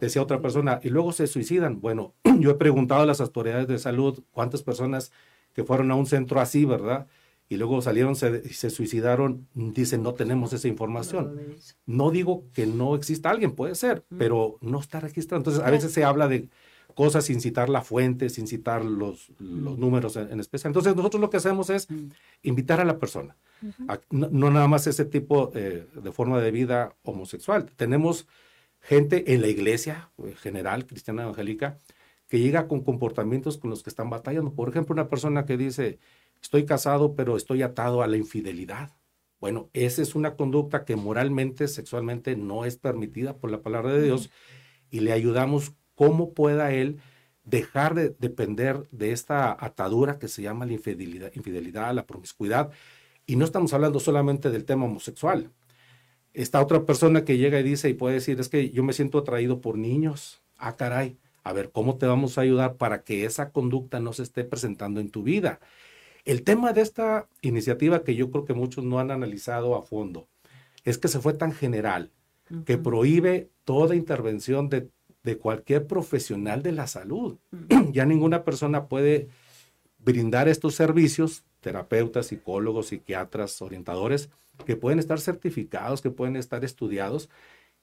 [0.00, 1.80] decía otra persona, y luego se suicidan.
[1.80, 5.12] Bueno, yo he preguntado a las autoridades de salud cuántas personas
[5.52, 7.06] que fueron a un centro así, ¿verdad?
[7.48, 11.56] Y luego salieron y se suicidaron, dicen, no tenemos esa información.
[11.84, 15.40] No digo que no exista alguien, puede ser, pero no está registrado.
[15.40, 16.48] Entonces, a veces se habla de
[17.00, 20.68] cosas sin citar la fuente, sin citar los, los números en, especial.
[20.68, 21.88] Entonces, nosotros lo que hacemos es
[22.42, 23.36] invitar a la persona
[24.10, 27.70] no, nada más ese tipo eh, de forma de vida homosexual.
[27.76, 28.26] Tenemos
[28.80, 31.78] gente en la iglesia en general, cristiana evangélica,
[32.28, 34.54] que llega con comportamientos con los que están batallando.
[34.54, 35.98] Por ejemplo, una persona que dice,
[36.42, 38.92] estoy casado, pero estoy atado a la infidelidad.
[39.40, 44.02] Bueno, esa es una conducta que moralmente, sexualmente no es permitida por la palabra de
[44.02, 44.30] Dios
[44.90, 46.98] y le ayudamos cómo pueda él
[47.44, 52.70] dejar de depender de esta atadura que se llama la infidelidad, infidelidad la promiscuidad
[53.26, 55.50] y no estamos hablando solamente del tema homosexual.
[56.32, 59.18] Esta otra persona que llega y dice y puede decir, es que yo me siento
[59.18, 60.42] atraído por niños.
[60.56, 61.18] Ah, caray.
[61.44, 65.00] A ver, ¿cómo te vamos a ayudar para que esa conducta no se esté presentando
[65.00, 65.60] en tu vida?
[66.24, 70.30] El tema de esta iniciativa que yo creo que muchos no han analizado a fondo
[70.82, 72.10] es que se fue tan general
[72.64, 74.88] que prohíbe toda intervención de,
[75.22, 77.38] de, cualquier profesional de la salud.
[77.92, 79.28] ya ninguna persona puede
[79.98, 84.30] brindar estos servicios terapeutas, psicólogos, psiquiatras, orientadores,
[84.64, 87.28] que pueden estar certificados, que pueden estar estudiados,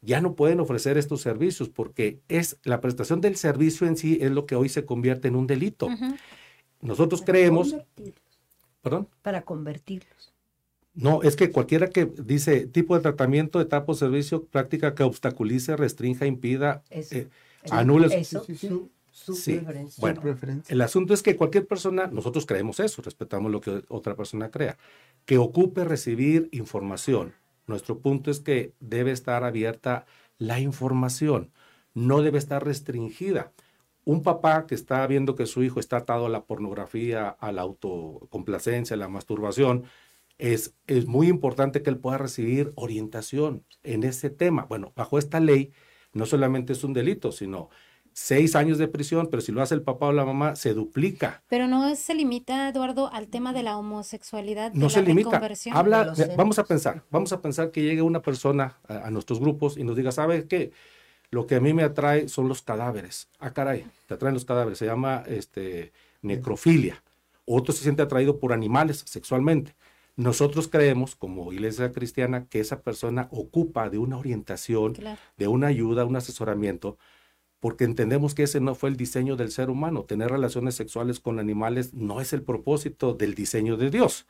[0.02, 4.32] ya no pueden ofrecer estos servicios porque es la prestación del servicio en sí es
[4.32, 5.89] lo que hoy se convierte en un delito.
[6.82, 7.76] Nosotros creemos...
[8.82, 9.10] ¿Perdón?
[9.21, 10.34] Para convertirlos.
[10.98, 15.78] No, es que cualquiera que dice tipo de tratamiento, etapa o servicio, práctica que obstaculice,
[15.78, 17.28] restrinja, impida, eh,
[17.70, 18.08] anule.
[18.20, 18.44] Eso,
[19.36, 19.62] sí.
[20.00, 20.22] Bueno,
[20.68, 24.78] el asunto es que cualquier persona, nosotros creemos eso, respetamos lo que otra persona crea,
[25.26, 27.34] que ocupe recibir información.
[27.68, 30.06] Nuestro punto es que debe estar abierta
[30.40, 31.52] la información,
[31.94, 33.52] no debe estar restringida.
[34.04, 37.62] Un papá que está viendo que su hijo está atado a la pornografía, a la
[37.62, 39.84] autocomplacencia, a la masturbación,
[40.38, 44.65] es, es muy importante que él pueda recibir orientación en ese tema.
[44.65, 45.71] Bueno, bajo esta ley
[46.13, 47.69] no solamente es un delito, sino
[48.17, 51.43] seis años de prisión, pero si lo hace el papá o la mamá, se duplica.
[51.50, 54.73] Pero no se limita, Eduardo, al tema de la homosexualidad.
[54.73, 55.39] No se limita.
[55.71, 59.84] Habla, vamos a pensar, vamos a pensar que llegue una persona a, nuestros grupos y
[59.84, 60.71] nos diga, ¿sabe qué?
[61.30, 63.30] Lo que a mí me atrae son los cadáveres.
[63.38, 64.80] Ah, caray, te atraen los cadáveres.
[64.80, 67.04] Se llama este, necrofilia.
[67.45, 69.76] Otro se siente atraído por animales sexualmente.
[70.18, 74.98] Nosotros creemos, como iglesia cristiana, que esa persona ocupa de una orientación,
[75.38, 76.98] de una ayuda, un asesoramiento,
[77.60, 80.06] porque entendemos que ese no fue el diseño del ser humano.
[80.06, 84.26] Tener relaciones sexuales con animales no es el propósito del diseño de Dios.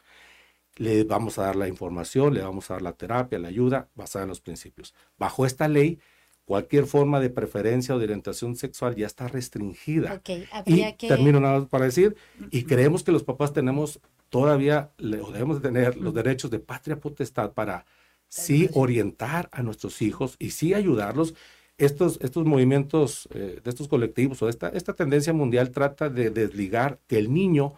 [0.75, 4.23] Le vamos a dar la información, le vamos a dar la terapia, la ayuda basada
[4.23, 4.93] en los principios.
[5.17, 5.99] Bajo esta ley,
[6.43, 10.21] cualquier forma de preferencia o de orientación sexual ya está restringida.
[10.65, 12.17] y termino nada más para decir,
[12.51, 17.53] y creemos que los papás tenemos todavía, o debemos tener los derechos de patria potestad
[17.53, 17.85] para
[18.27, 21.33] sí orientar a nuestros hijos y sí ayudarlos
[21.77, 26.99] estos, estos movimientos eh, de estos colectivos o esta, esta tendencia mundial trata de desligar
[27.07, 27.75] que el niño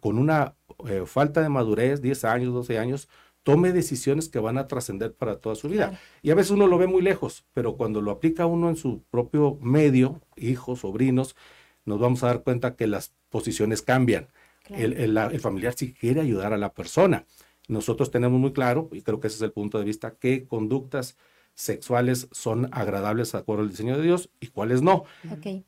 [0.00, 0.54] con una
[0.88, 3.08] eh, falta de madurez, 10 años, 12 años,
[3.42, 6.00] tome decisiones que van a trascender para toda su vida.
[6.22, 9.02] Y a veces uno lo ve muy lejos, pero cuando lo aplica uno en su
[9.10, 11.36] propio medio, hijos, sobrinos,
[11.84, 14.28] nos vamos a dar cuenta que las posiciones cambian.
[14.70, 17.24] El, el, el, familiar sí quiere ayudar a la persona.
[17.68, 21.16] Nosotros tenemos muy claro, y creo que ese es el punto de vista, qué conductas
[21.54, 25.04] sexuales son agradables de acuerdo al diseño de Dios y cuáles no.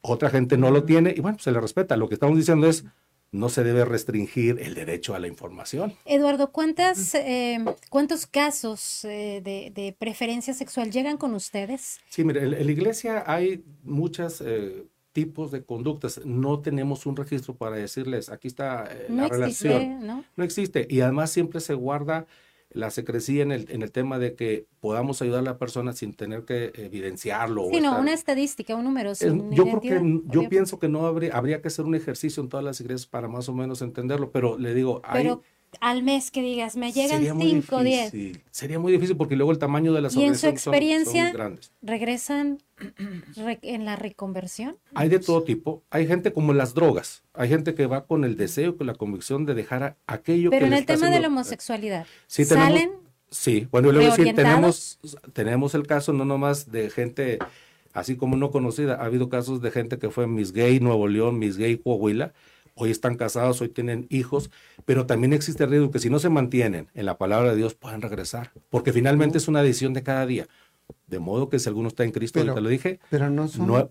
[0.00, 1.96] Otra gente no lo tiene y bueno, se le respeta.
[1.96, 2.84] Lo que estamos diciendo es,
[3.32, 5.94] no se debe restringir el derecho a la información.
[6.04, 7.58] Eduardo, ¿cuántas, eh,
[7.88, 11.98] ¿cuántos casos eh, de, preferencia sexual llegan con ustedes?
[12.08, 16.20] Sí, mire, en, la iglesia hay muchos eh, tipos de conductas.
[16.24, 20.06] No tenemos un registro para decirles, aquí está la relación.
[20.06, 20.24] ¿no?
[20.36, 20.86] no existe.
[20.88, 22.26] Y además siempre se guarda
[22.72, 26.14] la secrecía en el, en el tema de que podamos ayudar a la persona sin
[26.14, 27.68] tener que evidenciarlo.
[27.72, 29.12] Sí, no, una estadística, un número.
[29.14, 32.64] yo creo que, yo pienso que no habría, habría que hacer un ejercicio en todas
[32.64, 35.42] las iglesias para más o menos entenderlo, pero le digo, pero
[35.80, 38.12] al mes que digas, me llegan 5 o 10.
[38.50, 41.32] Sería muy difícil porque luego el tamaño de las ¿Y en su experiencia
[41.82, 42.58] regresan
[43.62, 44.76] en la reconversión?
[44.94, 45.82] Hay de todo tipo.
[45.90, 47.22] Hay gente como las drogas.
[47.34, 50.72] Hay gente que va con el deseo, con la convicción de dejar aquello Pero en
[50.72, 52.92] el tema de la homosexualidad, sí, ¿salen?
[53.30, 54.98] Sí, bueno, luego sí, tenemos,
[55.32, 57.38] tenemos el caso no nomás de gente
[57.92, 58.96] así como no conocida.
[58.96, 62.32] Ha habido casos de gente que fue Miss Gay Nuevo León, Miss Gay Coahuila,
[62.74, 64.50] hoy están casados, hoy tienen hijos,
[64.84, 67.74] pero también existe el riesgo que si no se mantienen en la palabra de Dios
[67.74, 70.46] puedan regresar, porque finalmente es una decisión de cada día.
[71.06, 73.90] De modo que si alguno está en Cristo, te lo dije, pero no son, nueva,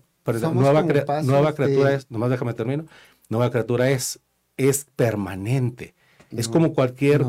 [1.22, 2.86] nueva criatura es, nomás déjame termino,
[3.28, 4.20] nueva criatura es,
[4.56, 5.94] es permanente.
[6.30, 7.24] es como cualquier,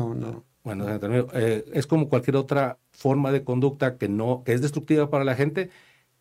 [0.64, 0.86] bueno,
[1.34, 5.34] eh, es como cualquier otra forma de conducta que no, que es destructiva para la
[5.34, 5.70] gente,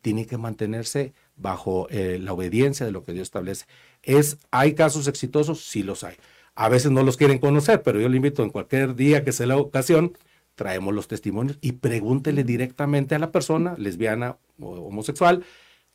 [0.02, 3.66] tiene que mantenerse bajo eh, la obediencia de lo que Dios establece.
[4.04, 5.66] Es, ¿Hay casos exitosos?
[5.66, 6.16] Sí los hay.
[6.56, 9.48] A veces no los quieren conocer, pero yo le invito en cualquier día que sea
[9.48, 10.18] la ocasión,
[10.56, 15.44] traemos los testimonios y pregúntele directamente a la persona, lesbiana o homosexual,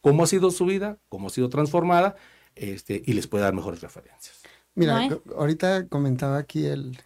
[0.01, 2.17] cómo ha sido su vida, cómo ha sido transformada,
[2.55, 4.43] este, y les puede dar mejores referencias.
[4.75, 6.99] Mira, ahorita comentaba aquí el,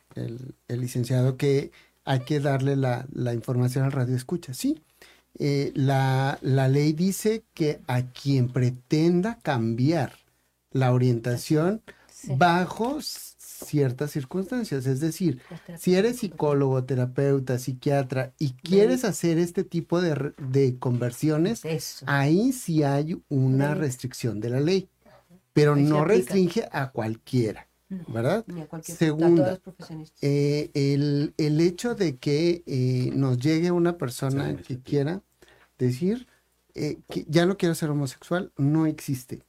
[0.68, 1.70] licenciado que
[2.04, 4.54] hay que darle la, la información al radio escucha.
[4.54, 4.82] Sí,
[5.38, 10.12] eh, la, la, ley dice que a quien pretenda cambiar
[10.72, 11.82] la orientación
[12.36, 15.40] bajo ciertas circunstancias, es decir,
[15.78, 21.62] si eres psicólogo, terapeuta, psiquiatra y quieres hacer este tipo de, de conversiones,
[22.06, 24.88] ahí sí hay una restricción de la ley,
[25.52, 27.69] pero no restringe a cualquiera.
[28.08, 28.44] ¿Verdad?
[28.82, 29.60] Segunda,
[30.20, 35.22] eh, el, el, hecho de que eh, nos llegue una persona que quiera
[35.78, 36.28] decir
[36.74, 39.42] eh, que ya no quiero ser homosexual, no existe,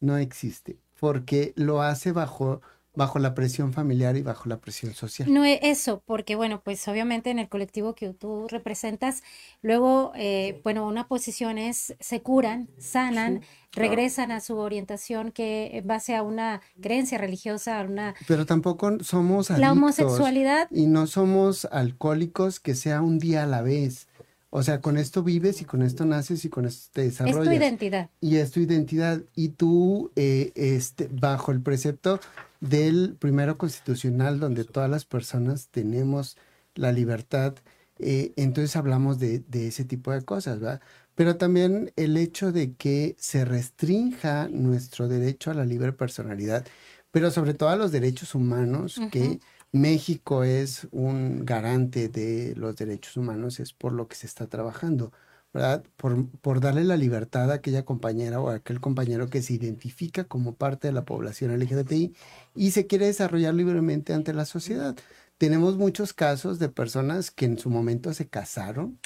[0.00, 2.60] no existe, porque lo hace bajo
[2.94, 5.32] bajo la presión familiar y bajo la presión social.
[5.32, 9.22] No es eso, porque bueno, pues obviamente en el colectivo que tú representas,
[9.62, 15.86] luego, eh, bueno, una posición es, se curan, sanan, regresan a su orientación que en
[15.86, 18.14] base a una creencia religiosa, a una...
[18.28, 20.68] Pero tampoco somos adictos, La homosexualidad...
[20.70, 24.06] Y no somos alcohólicos que sea un día a la vez.
[24.56, 27.38] O sea, con esto vives y con esto naces y con esto te desarrollas.
[27.38, 28.10] Es tu identidad.
[28.20, 29.20] Y es tu identidad.
[29.34, 32.20] Y tú, eh, este, bajo el precepto
[32.60, 36.36] del primero constitucional, donde todas las personas tenemos
[36.76, 37.56] la libertad,
[37.98, 40.80] eh, entonces hablamos de, de, ese tipo de cosas, ¿verdad?
[41.16, 46.64] Pero también el hecho de que se restrinja nuestro derecho a la libre personalidad,
[47.10, 49.40] pero sobre todo a los derechos humanos, que
[49.74, 55.12] México es un garante de los derechos humanos, es por lo que se está trabajando.
[55.52, 55.84] ¿verdad?
[55.96, 60.54] Por, darle la libertad a aquella compañera o a aquel compañero que se identifica como
[60.56, 62.14] parte de la población LGBTI
[62.54, 64.96] y se quiere desarrollar libremente ante la sociedad.
[65.38, 69.00] Tenemos muchos casos de personas que en su momento se casaron,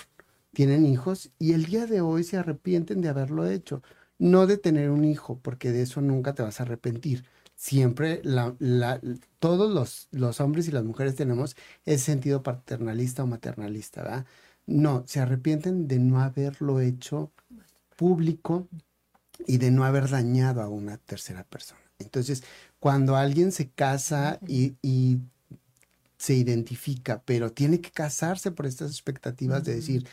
[0.52, 3.82] tienen hijos y el día de hoy se arrepienten de haberlo hecho.
[4.18, 7.24] No de tener un hijo, porque de eso nunca te vas a arrepentir.
[7.60, 9.00] Siempre la, la,
[9.40, 14.26] todos los, los hombres y las mujeres tenemos ese sentido paternalista o maternalista, ¿verdad?
[14.66, 17.32] No, se arrepienten de no haberlo hecho
[17.96, 18.68] público
[19.44, 21.80] y de no haber dañado a una tercera persona.
[21.98, 22.44] Entonces,
[22.78, 25.18] cuando alguien se casa y,
[26.16, 30.06] se identifica, pero tiene que casarse por estas expectativas de decir,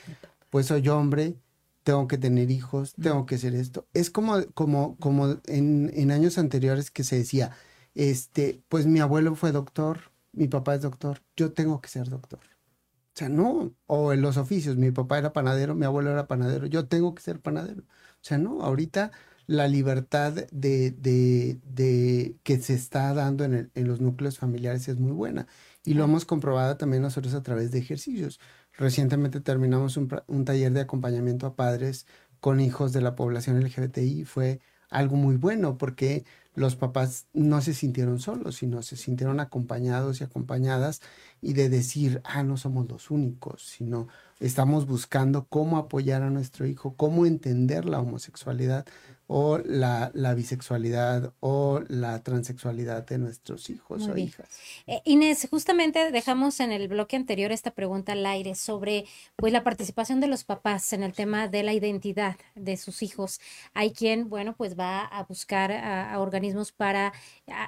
[0.50, 1.36] pues soy hombre,
[1.86, 3.88] tengo que tener hijos, tengo que hacer esto.
[3.94, 7.52] Es como, como, como en, en años anteriores que se decía,
[7.94, 12.40] este, pues mi abuelo fue doctor, mi papá es doctor, yo tengo que ser doctor.
[12.42, 16.66] O sea, no, o en los oficios, mi papá era panadero, mi abuelo era panadero,
[16.66, 17.84] yo tengo que ser panadero.
[17.84, 19.12] O sea, no, ahorita
[19.48, 24.98] la libertad de, de, de que se está dando en, en, los núcleos familiares es
[24.98, 25.48] muy buena.
[25.84, 28.40] Y lo hemos comprobado también nosotros a través de ejercicios.
[28.78, 32.08] Recientemente terminamos un, taller de acompañamiento a padres
[32.42, 34.26] con hijos de la población LGBTI.
[34.26, 34.60] Fue
[34.90, 40.24] algo muy bueno porque los papás no se sintieron solos, sino se sintieron acompañados y
[40.24, 41.02] acompañadas
[41.42, 44.08] y de decir, ah, no somos los únicos, sino
[44.40, 48.86] estamos buscando cómo apoyar a nuestro hijo, cómo entender la homosexualidad
[49.28, 54.48] o la, bisexualidad o la transexualidad de nuestros hijos o hijas.
[54.86, 59.06] Eh, Inés, justamente dejamos en el bloque anterior esta pregunta al aire sobre
[59.36, 63.40] pues la participación de los papás en el tema de la identidad de sus hijos.
[63.74, 67.12] Hay quien, bueno, pues va a buscar a, organismos para,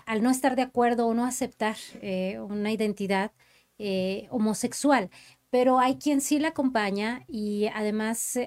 [0.06, 3.32] al no estar de acuerdo o no aceptar eh, una identidad,
[3.80, 5.12] eh, homosexual,
[5.52, 8.40] pero hay quien sí la acompaña y además,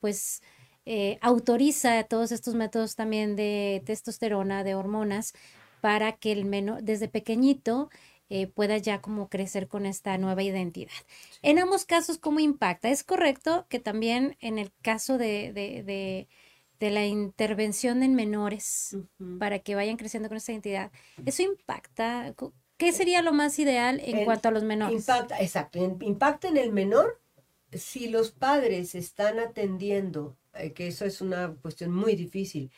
[0.00, 0.42] pues,
[0.90, 5.34] eh, autoriza todos estos métodos también de testosterona, de hormonas,
[5.80, 7.90] para que el menor, desde pequeñito,
[8.54, 10.92] pueda ya como crecer con esta nueva identidad.
[11.40, 12.90] En ambos casos, ¿cómo impacta?
[12.90, 16.28] Es correcto que también en el caso de, de,
[16.78, 18.98] de, la intervención en menores
[19.38, 20.90] para que vayan creciendo con esta identidad,
[21.24, 22.34] ¿eso impacta?
[22.78, 25.00] ¿Qué sería lo más ideal en, cuanto a los menores?
[25.00, 27.20] Impacta, exacto, impacta en el menor
[27.72, 32.70] si los padres están atendiendo, eh, que eso es una cuestión muy difícil.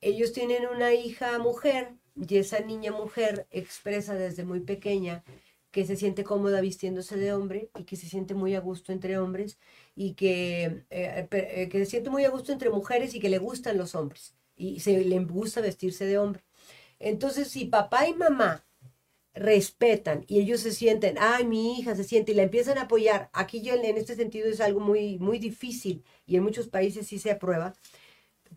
[0.00, 5.24] Ellos tienen una hija mujer y esa niña mujer expresa desde muy pequeña
[5.70, 9.18] que se siente cómoda vistiéndose de hombre y que se siente muy a gusto entre
[9.18, 9.58] hombres
[9.94, 13.38] y que, eh, eh, que se siente muy a gusto entre mujeres y que le
[13.38, 16.44] gustan los hombres y se le gusta vestirse de hombre.
[16.98, 18.64] Entonces, si papá y mamá
[19.34, 23.30] respetan y ellos se sienten, ay, mi hija se siente y la empiezan a apoyar.
[23.32, 27.18] Aquí yo en este sentido es algo muy, muy difícil y en muchos países sí
[27.18, 27.74] se aprueba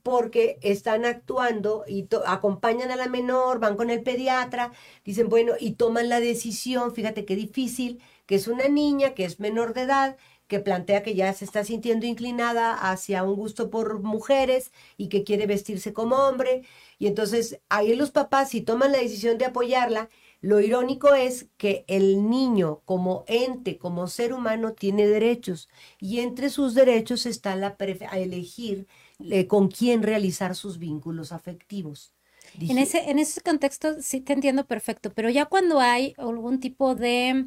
[0.02, 4.74] porque están actuando y acompañan a la menor, van con el pediatra,
[5.06, 9.40] dicen, bueno, y toman la decisión, fíjate qué difícil, que es una niña, que es
[9.40, 10.18] menor de edad,
[10.48, 15.24] que plantea que ya se está sintiendo inclinada hacia un gusto por mujeres y que
[15.24, 16.64] quiere vestirse como hombre.
[17.00, 20.10] Y entonces ahí los papás, si toman la decisión de apoyarla,
[20.44, 25.70] lo irónico es que el niño como ente, como ser humano, tiene derechos
[26.02, 27.78] y entre sus derechos está la
[28.10, 28.86] a elegir
[29.22, 32.14] eh, con quién realizar sus vínculos afectivos.
[32.60, 36.94] En ese, en ese contexto sí te entiendo perfecto, pero ya cuando hay algún tipo
[36.94, 37.46] de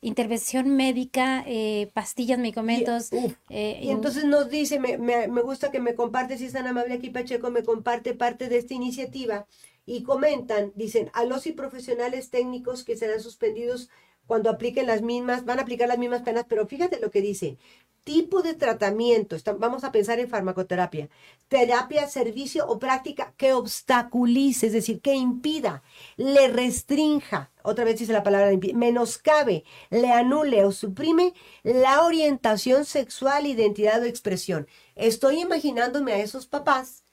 [0.00, 3.12] intervención médica, eh, pastillas, medicamentos.
[3.12, 6.54] Y, eh, y entonces nos dice, me, me, me, gusta que me comparte, si es
[6.54, 9.46] tan amable aquí Pacheco, me comparte parte de esta iniciativa
[9.88, 13.88] y comentan, dicen, a los y profesionales técnicos que serán suspendidos
[14.26, 17.56] cuando apliquen las mismas, van a aplicar las mismas penas, pero fíjate lo que dice,
[18.04, 21.08] tipo de tratamiento, vamos a pensar en farmacoterapia,
[21.48, 25.82] terapia, servicio o práctica que obstaculice, es decir, que impida,
[26.18, 31.32] le restrinja, otra vez dice la palabra, menoscabe, le anule o suprime
[31.62, 34.68] la orientación sexual, identidad o expresión.
[34.96, 37.07] Estoy imaginándome a esos papás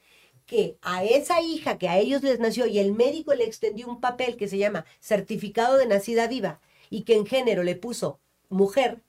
[0.45, 3.99] que a esa hija que a ellos les nació y el médico le extendió un
[3.99, 8.19] papel que se llama certificado de nacida viva y que en género le puso
[8.49, 9.01] mujer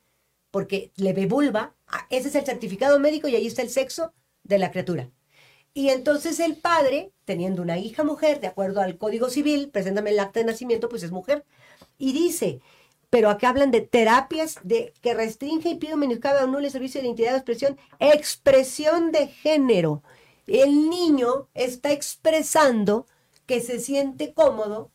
[0.51, 4.12] porque le ve vulva, ah, ese es el certificado médico y ahí está el sexo
[4.43, 5.11] de la criatura.
[5.74, 10.20] Y entonces el padre, teniendo una hija mujer, de acuerdo al Código Civil, preséntame el
[10.20, 11.45] acta de nacimiento, pues es mujer.
[11.99, 12.62] Y dice,
[13.11, 17.09] pero acá hablan de terapias de que restringe y pide menoscabo a el servicio de
[17.09, 20.03] identidad de expresión, expresión de género
[20.47, 23.07] el niño está expresando
[23.47, 24.90] que se siente cómodo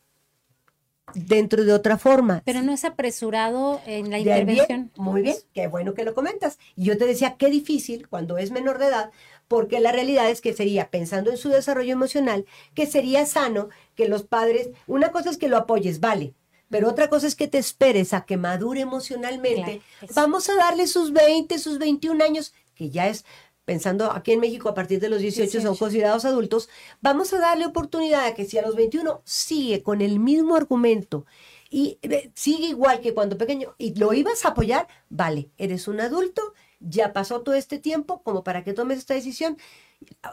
[1.14, 2.42] dentro de otra forma.
[2.46, 4.92] Pero no es apresurado en la intervención.
[4.96, 6.58] muy bien, qué bueno que lo comentas.
[6.76, 9.12] Y yo te decía, qué difícil cuando es menor de edad,
[9.48, 14.08] porque la realidad es que sería, pensando en su desarrollo emocional, que sería sano que
[14.08, 16.34] los padres, una cosa es que lo apoyes, vale,
[16.70, 19.82] pero otra cosa es que te esperes a que madure emocionalmente.
[20.16, 23.26] Vamos a darle sus 20, sus 21 años, que ya es
[23.66, 26.70] pensando aquí en México a partir de los 18, son considerados adultos,
[27.02, 31.26] vamos a darle oportunidad a que si a los 21 sigue con el mismo argumento
[31.70, 32.00] y
[32.36, 37.14] sigue igual que cuando pequeño y lo ibas a apoyar, vale, eres un adulto, ya
[37.14, 39.58] pasó todo este tiempo como para que tomes esta decisión.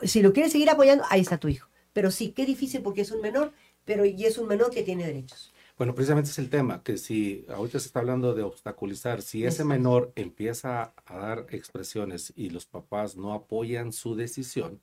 [0.02, 1.68] Si lo quieres seguir apoyando, ahí está tu hijo.
[1.92, 3.52] Pero sí, qué difícil porque es un menor,
[3.84, 5.52] pero y es un menor que tiene derechos.
[5.78, 9.64] Bueno, precisamente es el tema, que si ahorita se está hablando de obstaculizar, si ese
[9.64, 14.80] menor empieza a dar expresiones y los papás no apoyan su decisión,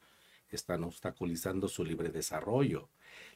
[0.50, 2.88] están obstaculizando su libre desarrollo.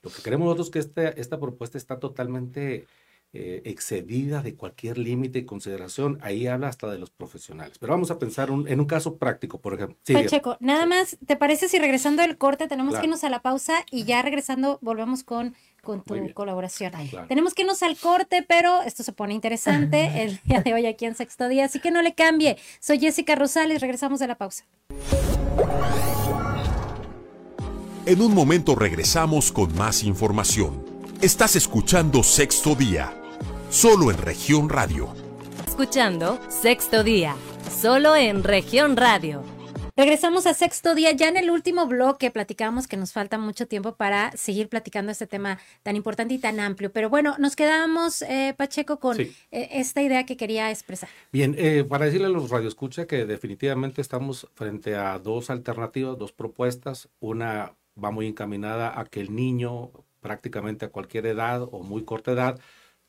[0.01, 2.88] Lo que queremos nosotros es que este, esta propuesta está totalmente
[3.34, 6.17] eh, excedida de cualquier límite y consideración.
[6.21, 7.77] Ahí habla hasta de los profesionales.
[7.80, 9.97] Pero vamos a pensar en un caso práctico, por ejemplo.
[10.11, 13.86] Pacheco, nada más, ¿te parece si regresando del corte tenemos que irnos a la pausa
[13.91, 16.91] y ya regresando volvemos con con tu colaboración.
[17.27, 21.05] Tenemos que irnos al corte, pero esto se pone interesante el día de hoy aquí
[21.05, 22.57] en Sexto Día, así que no le cambie.
[22.80, 24.65] Soy Jessica Rosales, regresamos de la pausa.
[28.05, 30.84] En un momento regresamos con más información.
[31.21, 33.13] Estás escuchando Sexto Día,
[33.70, 35.13] solo en región radio.
[35.67, 37.36] Escuchando Sexto Día,
[37.70, 39.43] solo en región radio.
[39.95, 43.95] Regresamos a sexto día, ya en el último bloque platicamos que nos falta mucho tiempo
[43.95, 46.89] para seguir platicando este tema tan importante y tan amplio.
[46.93, 51.09] Pero bueno, nos quedamos, eh, Pacheco, con eh, esta idea que quería expresar.
[51.34, 56.32] Bien, eh, para decirle a los radioescucha que definitivamente estamos frente a dos alternativas, dos
[56.32, 57.09] propuestas.
[57.20, 59.91] Una va muy encaminada a que el niño,
[60.22, 62.61] prácticamente a cualquier edad o muy corta edad,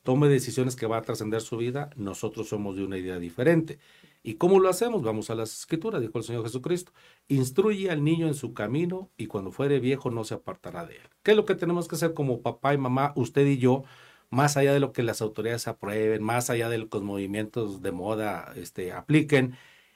[0.03, 3.79] tome decisiones que va a trascender su vida, nosotros somos de una idea diferente.
[4.23, 5.01] ¿Y cómo lo hacemos?
[5.03, 6.91] Vamos a las escrituras, dijo el Señor Jesucristo.
[7.27, 11.09] Instruye al niño en su camino y cuando fuere viejo no se apartará de él.
[11.23, 13.83] ¿Qué es lo que tenemos que hacer como papá y mamá, usted y yo,
[14.29, 18.53] más allá de lo que las autoridades aprueben, más allá de los movimientos de moda
[18.55, 19.55] este, apliquen?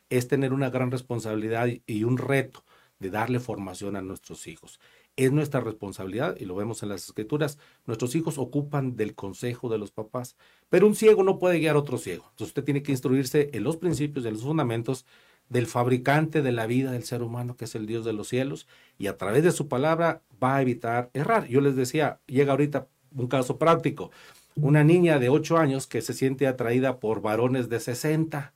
[0.09, 2.63] Es tener una gran responsabilidad y un reto
[2.99, 4.79] de darle formación a nuestros hijos
[5.15, 9.77] es nuestra responsabilidad, y lo vemos en las escrituras, nuestros hijos ocupan del consejo de
[9.77, 10.35] los papás,
[10.69, 12.25] pero un ciego no puede guiar a otro ciego.
[12.31, 15.05] Entonces usted tiene que instruirse en los principios, en los fundamentos
[15.47, 18.67] del fabricante de la vida del ser humano, que es el Dios de los cielos,
[18.97, 21.47] y a través de su palabra va a evitar errar.
[21.47, 24.11] Yo les decía, llega ahorita un caso práctico,
[24.55, 28.53] una niña de 8 años que se siente atraída por varones de 60.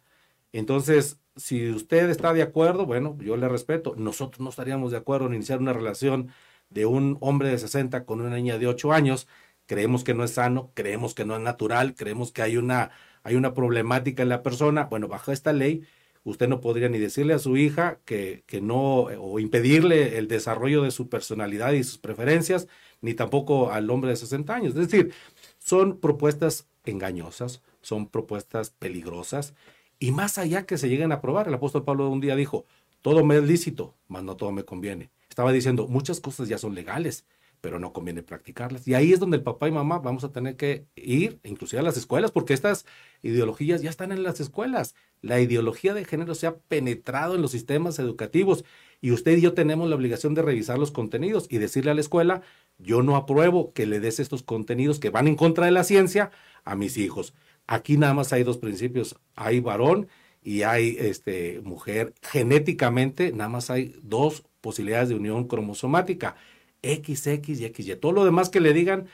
[0.52, 3.96] Entonces, si usted está de acuerdo, bueno, yo le respeto.
[3.98, 6.32] Nosotros no estaríamos de acuerdo en iniciar una relación
[6.70, 9.28] de un hombre de 60 con una niña de 8 años,
[9.66, 12.92] creemos que no es sano, creemos que no es natural, creemos que hay una,
[13.24, 14.86] hay una problemática en la persona.
[14.86, 15.84] Bueno, bajo esta ley,
[16.24, 20.84] usted no podría ni decirle a su hija que, que no, o impedirle el desarrollo
[20.84, 22.68] de su personalidad y sus preferencias,
[23.02, 24.76] ni tampoco al hombre de 60 años.
[24.76, 25.14] Es decir,
[25.60, 29.54] son propuestas engañosas, son propuestas peligrosas,
[30.00, 32.66] y más allá que se lleguen a aprobar, el apóstol Pablo un día dijo,
[33.02, 36.76] todo me es lícito, mas no todo me conviene estaba diciendo, muchas cosas ya son
[36.76, 37.26] legales,
[37.62, 38.86] pero no conviene practicarlas.
[38.90, 41.84] Y ahí es donde el papá y mamá vamos a tener que ir, inclusive a
[41.84, 42.86] las escuelas, porque estas
[43.22, 44.96] ideologías ya están en las escuelas.
[45.22, 48.66] La ideología de género se ha penetrado en los sistemas educativos
[49.00, 52.02] y usted y yo tenemos la obligación de revisar los contenidos y decirle a la
[52.02, 52.42] escuela,
[52.78, 56.32] yo no apruebo que le des estos contenidos que van en contra de la ciencia
[56.66, 57.34] a mis hijos.
[57.72, 60.08] Aquí nada más hay dos principios, hay varón
[60.42, 62.16] y hay este mujer.
[62.24, 66.36] Genéticamente nada más hay dos posibilidades de unión cromosomática,
[66.82, 67.98] XX y XY.
[67.98, 69.06] Todo lo demás que le digan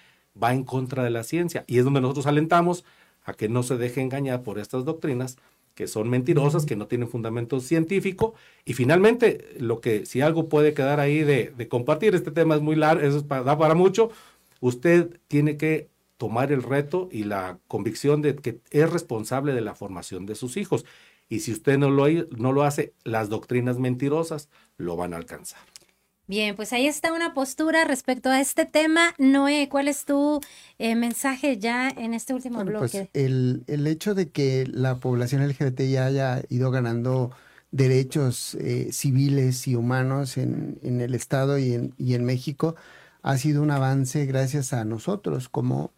[0.41, 2.85] va en contra de la ciencia y es donde nosotros alentamos
[3.25, 5.35] a que no se deje engañar por estas doctrinas
[5.73, 8.35] que son mentirosas, que no tienen fundamento científico.
[8.63, 12.77] Y finalmente, lo que si algo puede quedar ahí de, compartir, este tema es muy
[12.77, 14.11] largo, es para, da para mucho,
[14.61, 19.75] usted tiene que tomar el reto y la convicción de que es responsable de la
[19.75, 20.85] formación de sus hijos.
[21.27, 22.07] Y si usted no lo,
[22.37, 25.61] no lo hace, las doctrinas mentirosas lo van a alcanzar.
[26.27, 29.13] Bien, pues ahí está una postura respecto a este tema.
[29.19, 30.41] Noé, ¿cuál es tu
[30.79, 33.09] eh, mensaje ya en este último pues, bloque?
[33.13, 37.31] el, el, hecho de que la población LGBT ya haya ido ganando
[37.69, 42.75] derechos eh, civiles y humanos en, en el Estado y en, y en México
[43.21, 45.91] ha sido un avance gracias a nosotros como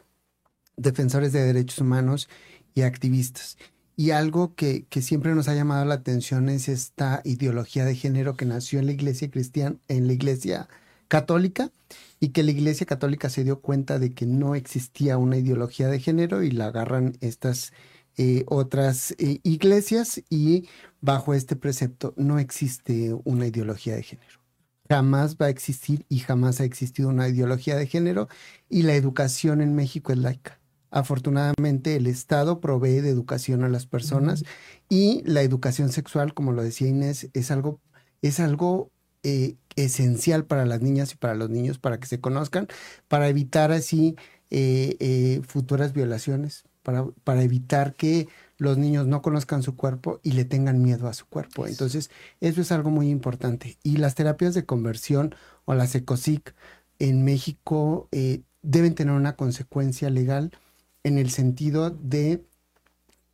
[0.78, 2.30] defensores de derechos humanos
[2.74, 3.58] y activistas.
[3.96, 8.46] Y algo que, siempre nos ha llamado la atención es esta ideología de género que
[8.46, 10.70] nació en la iglesia cristiana, en la iglesia
[11.08, 11.72] católica,
[12.20, 16.00] y que la iglesia católica se dio cuenta de que no existía una ideología de
[16.00, 17.74] género y la agarran estas
[18.18, 20.68] eh, otras eh, iglesias y
[21.02, 24.40] bajo este precepto no existe una ideología de género.
[24.90, 28.28] Jamás va a existir y jamás ha existido una ideología de género
[28.70, 30.60] y la educación en México es laica.
[30.90, 34.44] Afortunadamente el Estado provee de educación a las personas
[34.90, 37.82] y la educación sexual, como lo decía Inés, es algo,
[38.22, 38.92] es algo
[39.24, 42.68] eh, esencial para las niñas y para los niños para que se conozcan,
[43.08, 44.16] para evitar así
[44.50, 50.32] eh, eh, futuras violaciones, para, para evitar que los niños no conozcan su cuerpo y
[50.32, 51.68] le tengan miedo a su cuerpo.
[51.68, 52.10] Entonces,
[52.40, 53.78] eso es algo muy importante.
[53.84, 55.36] Y las terapias de conversión
[55.66, 56.56] o las ECOSIC
[56.98, 58.10] en México
[58.62, 60.52] deben tener una consecuencia legal
[61.08, 62.46] en el sentido de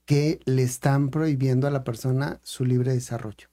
[0.06, 3.48] que le están prohibiendo a la persona su libre desarrollo,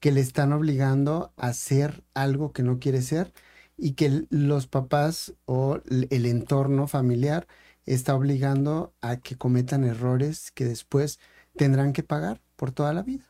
[0.00, 3.32] que le están obligando a hacer algo que no quiere ser
[3.76, 7.46] y que los papás o el entorno familiar
[7.86, 11.18] está obligando a que cometan errores que después
[11.56, 13.24] tendrán que pagar por toda la vida.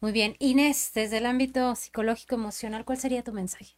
[0.00, 0.36] Muy bien.
[0.38, 3.76] Inés, desde el ámbito psicológico emocional, ¿cuál sería tu mensaje?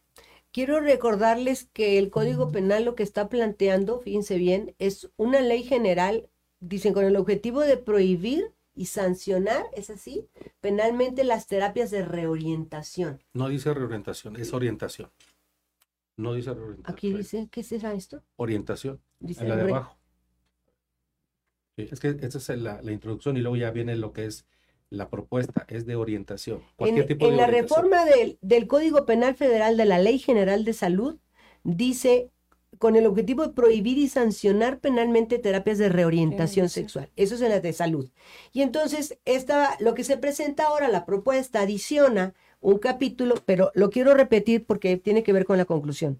[0.51, 5.63] Quiero recordarles que el Código Penal lo que está planteando, fíjense bien, es una ley
[5.63, 6.29] general,
[6.59, 10.27] dicen, con el objetivo de prohibir y sancionar, ¿es así?
[10.59, 13.21] Penalmente las terapias de reorientación.
[13.33, 15.09] No dice reorientación, es orientación.
[16.17, 16.93] No dice reorientación.
[16.93, 18.21] Aquí dice, ¿qué será esto?
[18.35, 18.99] Orientación.
[19.19, 19.97] Dice en la de abajo.
[21.77, 24.45] es que esa es la, la introducción y luego ya viene lo que es
[24.91, 26.61] la propuesta es de orientación.
[26.77, 31.17] en, la reforma del, del, Código Penal Federal de la Ley General de Salud
[31.63, 32.29] dice
[32.77, 37.09] con el objetivo de prohibir y sancionar penalmente terapias de reorientación sexual.
[37.15, 38.09] Eso es en la de salud.
[38.53, 43.89] Y entonces, esta, lo que se presenta ahora, la propuesta, adiciona un capítulo, pero lo
[43.89, 46.19] quiero repetir porque tiene que ver con la conclusión.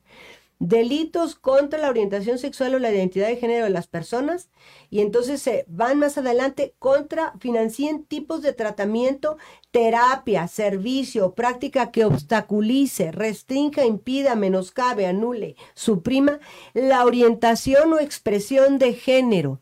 [0.61, 4.51] Delitos contra la orientación sexual o la identidad de género de las personas
[4.91, 9.37] y entonces se van más adelante contra, financien tipos de tratamiento,
[9.71, 16.39] terapia, servicio práctica que obstaculice, restrinja, impida, menoscabe, anule, suprima
[16.75, 19.59] la orientación o expresión de género.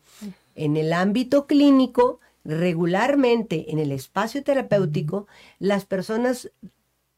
[0.54, 5.26] En el ámbito clínico, regularmente en el espacio terapéutico,
[5.58, 6.50] las personas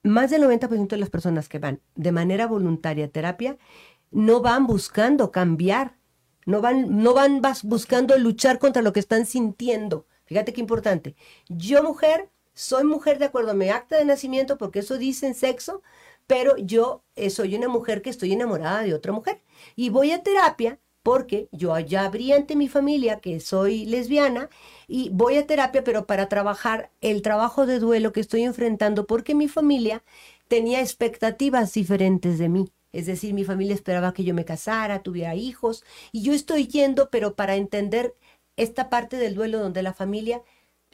[0.02, 3.56] más del 90% de las personas que van de manera voluntaria a terapia
[4.10, 5.96] no van buscando cambiar,
[6.44, 10.06] no van, no van buscando luchar contra lo que están sintiendo.
[10.24, 11.16] Fíjate qué importante.
[11.48, 15.34] Yo mujer, soy mujer de acuerdo a mi acta de nacimiento porque eso dice en
[15.34, 15.82] sexo,
[16.26, 19.42] pero yo eh, soy una mujer que estoy enamorada de otra mujer.
[19.76, 24.48] Y voy a terapia porque yo ya abrí ante mi familia que soy lesbiana
[24.88, 29.34] y voy a terapia, pero para trabajar el trabajo de duelo que estoy enfrentando porque
[29.34, 30.02] mi familia
[30.48, 32.72] tenía expectativas diferentes de mí.
[32.92, 35.82] Es decir, mi familia esperaba que yo me casara, tuviera hijos,
[36.12, 38.14] y yo estoy yendo, pero para entender
[38.56, 40.42] esta parte del duelo donde la familia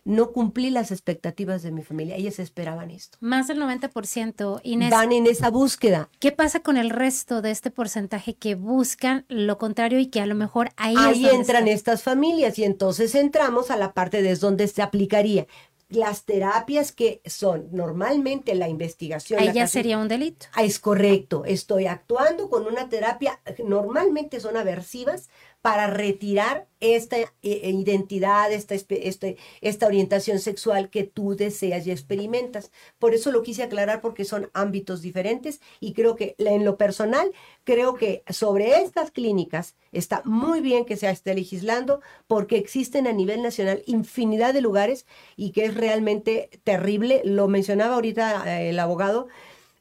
[0.09, 2.17] no cumplí las expectativas de mi familia.
[2.17, 3.19] Ellas esperaban esto.
[3.21, 4.91] Más del 90%, Inés.
[4.91, 6.09] Van en esa búsqueda.
[6.19, 10.27] ¿Qué pasa con el resto de este porcentaje que buscan lo contrario y que a
[10.27, 10.95] lo mejor ahí...
[10.97, 15.47] Ahí entran estas familias y entonces entramos a la parte de donde se aplicaría
[15.91, 19.41] las terapias que son normalmente la investigación.
[19.41, 20.47] Ahí ya sería un delito.
[20.53, 21.45] Ah, es correcto.
[21.47, 25.31] Estoy actuando con una terapia, normalmente son aversivas,
[25.63, 31.91] para retirar esta eh, eh, identidad, esta, este, esta orientación sexual que tú deseas y
[31.91, 32.71] experimentas.
[32.99, 37.33] Por eso lo quise aclarar porque son ámbitos diferentes y creo que en lo personal,
[37.65, 43.13] creo que sobre estas clínicas está muy bien que se esté legislando porque existen a
[43.13, 45.07] nivel nacional infinidad de lugares
[45.37, 47.23] y que es realmente terrible.
[47.25, 49.29] Lo mencionaba ahorita eh, el abogado.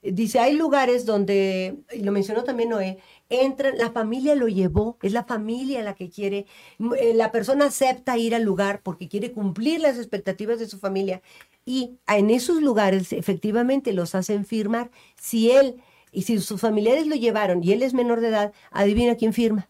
[0.01, 2.99] Dice, hay lugares donde, y lo mencionó también Noé,
[3.29, 6.45] entra, la familia lo llevó, es la familia la que quiere,
[6.99, 11.21] eh, la persona acepta ir al lugar porque quiere cumplir las expectativas de su familia
[11.65, 14.89] y en esos lugares efectivamente los hacen firmar.
[15.19, 19.15] Si él y si sus familiares lo llevaron y él es menor de edad, adivina
[19.15, 19.69] quién firma.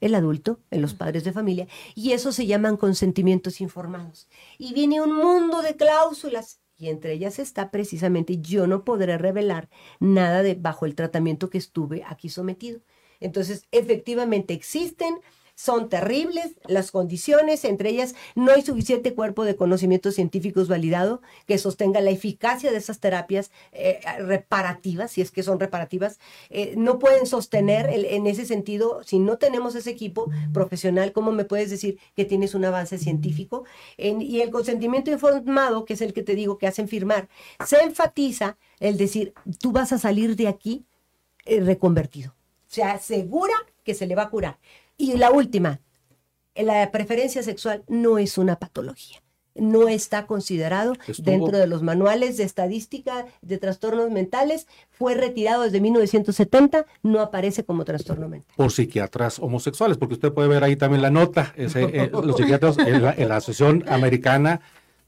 [0.00, 4.28] El adulto, en los padres de familia, y eso se llaman consentimientos informados.
[4.58, 9.68] Y viene un mundo de cláusulas y entre ellas está precisamente yo no podré revelar
[10.00, 12.80] nada de bajo el tratamiento que estuve aquí sometido.
[13.20, 15.20] Entonces, efectivamente existen
[15.62, 21.56] son terribles las condiciones, entre ellas no hay suficiente cuerpo de conocimientos científicos validado que
[21.56, 26.18] sostenga la eficacia de esas terapias eh, reparativas, si es que son reparativas,
[26.50, 31.44] eh, no pueden sostener en ese sentido, si no tenemos ese equipo profesional, ¿cómo me
[31.44, 33.64] puedes decir que tienes un avance científico?
[33.96, 37.28] y el consentimiento informado, que es el que te digo que hacen firmar,
[37.64, 40.84] se enfatiza el decir, tú vas a salir de aquí
[41.44, 42.34] eh, reconvertido
[42.72, 43.52] se asegura
[43.84, 44.58] que se le va a curar.
[45.02, 45.80] Y la última,
[46.54, 49.20] la preferencia sexual no es una patología.
[49.56, 54.68] No está considerado dentro de los manuales de estadística de trastornos mentales.
[54.90, 58.54] Fue retirado desde 1970, no aparece como trastorno mental.
[58.56, 61.52] Por psiquiatras homosexuales, porque usted puede ver ahí también la nota.
[61.56, 64.60] Eh, los psiquiatras en la, en la Asociación Americana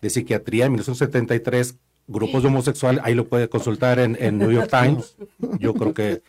[0.03, 1.76] de Psiquiatría en 1973
[2.07, 5.16] grupos de homosexuales, ahí lo puede consultar en, en, New York Times.
[5.59, 6.22] Yo creo que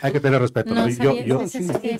[0.00, 0.74] hay que tener respeto.
[0.88, 1.42] yo, yo,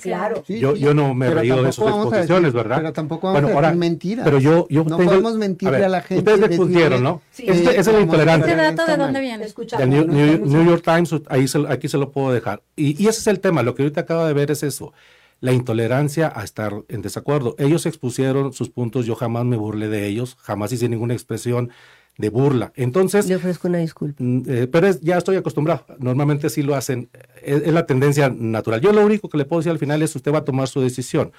[0.01, 0.43] claro.
[0.47, 2.77] yo, no me he reído de sus exposiciones, ¿verdad?
[2.77, 4.25] Pero tampoco vamos bueno, a decir mentiras.
[4.25, 6.31] Pero yo, yo no podemos mentirle a, la gente.
[6.31, 7.21] Ustedes expusieron, ¿no?
[7.31, 7.45] Sí.
[7.47, 8.51] Este, es la intolerancia.
[8.51, 9.47] ¿Este dato de dónde viene?
[9.79, 12.63] El New, New, York Times, ahí se, aquí se lo puedo dejar.
[12.75, 14.93] Y, y ese es el tema, lo que ahorita acabo de ver es eso
[15.41, 17.55] la intolerancia a estar en desacuerdo.
[17.57, 21.71] Ellos expusieron sus puntos, yo jamás me burlé de ellos, jamás hice ninguna expresión
[22.19, 22.73] de burla.
[22.75, 23.27] Entonces...
[23.29, 24.21] Le ofrezco una disculpa.
[24.21, 25.85] Mm, eh, pero ya estoy acostumbrado.
[25.99, 27.09] Normalmente sí lo hacen.
[27.41, 28.81] Es, la tendencia natural.
[28.81, 30.81] Yo lo único que le puedo decir al final es usted va a tomar su
[30.81, 31.31] decisión.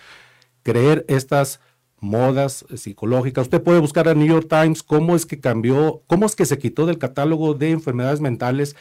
[0.63, 1.61] Creer estas
[2.01, 3.43] modas psicológicas.
[3.43, 6.57] Usted puede buscar en New York Times cómo es que cambió, cómo es que se
[6.57, 8.75] quitó del catálogo de enfermedades mentales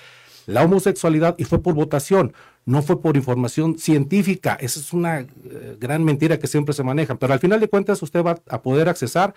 [0.45, 2.34] la homosexualidad y fue por votación,
[2.66, 4.58] no fue por información científica.
[4.62, 5.28] Esa es una eh,
[5.78, 7.16] gran mentira que siempre se maneja.
[7.16, 9.36] Pero al final de cuentas usted va a poder accesar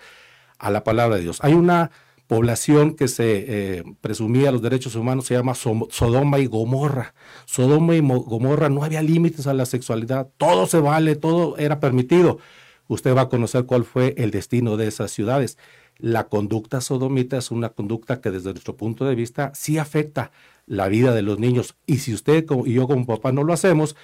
[0.57, 1.39] a la palabra de Dios.
[1.41, 1.91] Hay una
[2.27, 7.13] población que se eh, presumía los derechos humanos se llama Sodoma y Gomorra.
[7.45, 12.39] Sodoma y Gomorra no había límites a la sexualidad, todo se vale, todo era permitido.
[12.87, 15.57] Usted va a conocer cuál fue el destino de esas ciudades.
[15.97, 20.31] La conducta sodomita es una conducta que desde nuestro punto de vista sí afecta
[20.65, 21.75] la vida de los niños.
[21.85, 23.95] Y si usted y yo como papá no lo hacemos,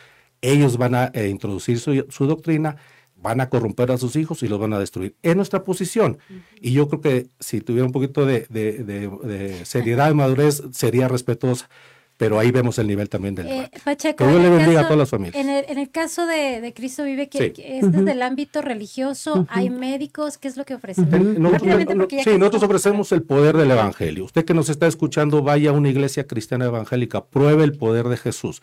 [0.41, 2.77] ellos van a eh, introducir su doctrina
[3.21, 5.15] van a corromper a sus hijos y los van a destruir.
[5.23, 6.17] Es nuestra posición.
[6.61, 8.45] Y yo creo que si tuviera un poquito de,
[9.63, 11.69] seriedad y madurez, sería respetuosa.
[12.17, 13.71] pero ahí vemos el nivel también del Eh.
[13.81, 15.35] Pacheco, Que Dios en le el bendiga a caso- todas las familias.
[15.37, 17.51] En el, en el caso de, de Cristo Vive, que, Sí.
[17.51, 21.07] que es desde el ámbito religioso, hay médicos, ¿qué es lo que ofrecen?
[21.41, 24.25] No- sí, nosotros ofrecemos el poder del Evangelio.
[24.25, 28.17] Usted que nos está escuchando, vaya a una iglesia cristiana evangélica, pruebe el poder de
[28.17, 28.61] Jesús.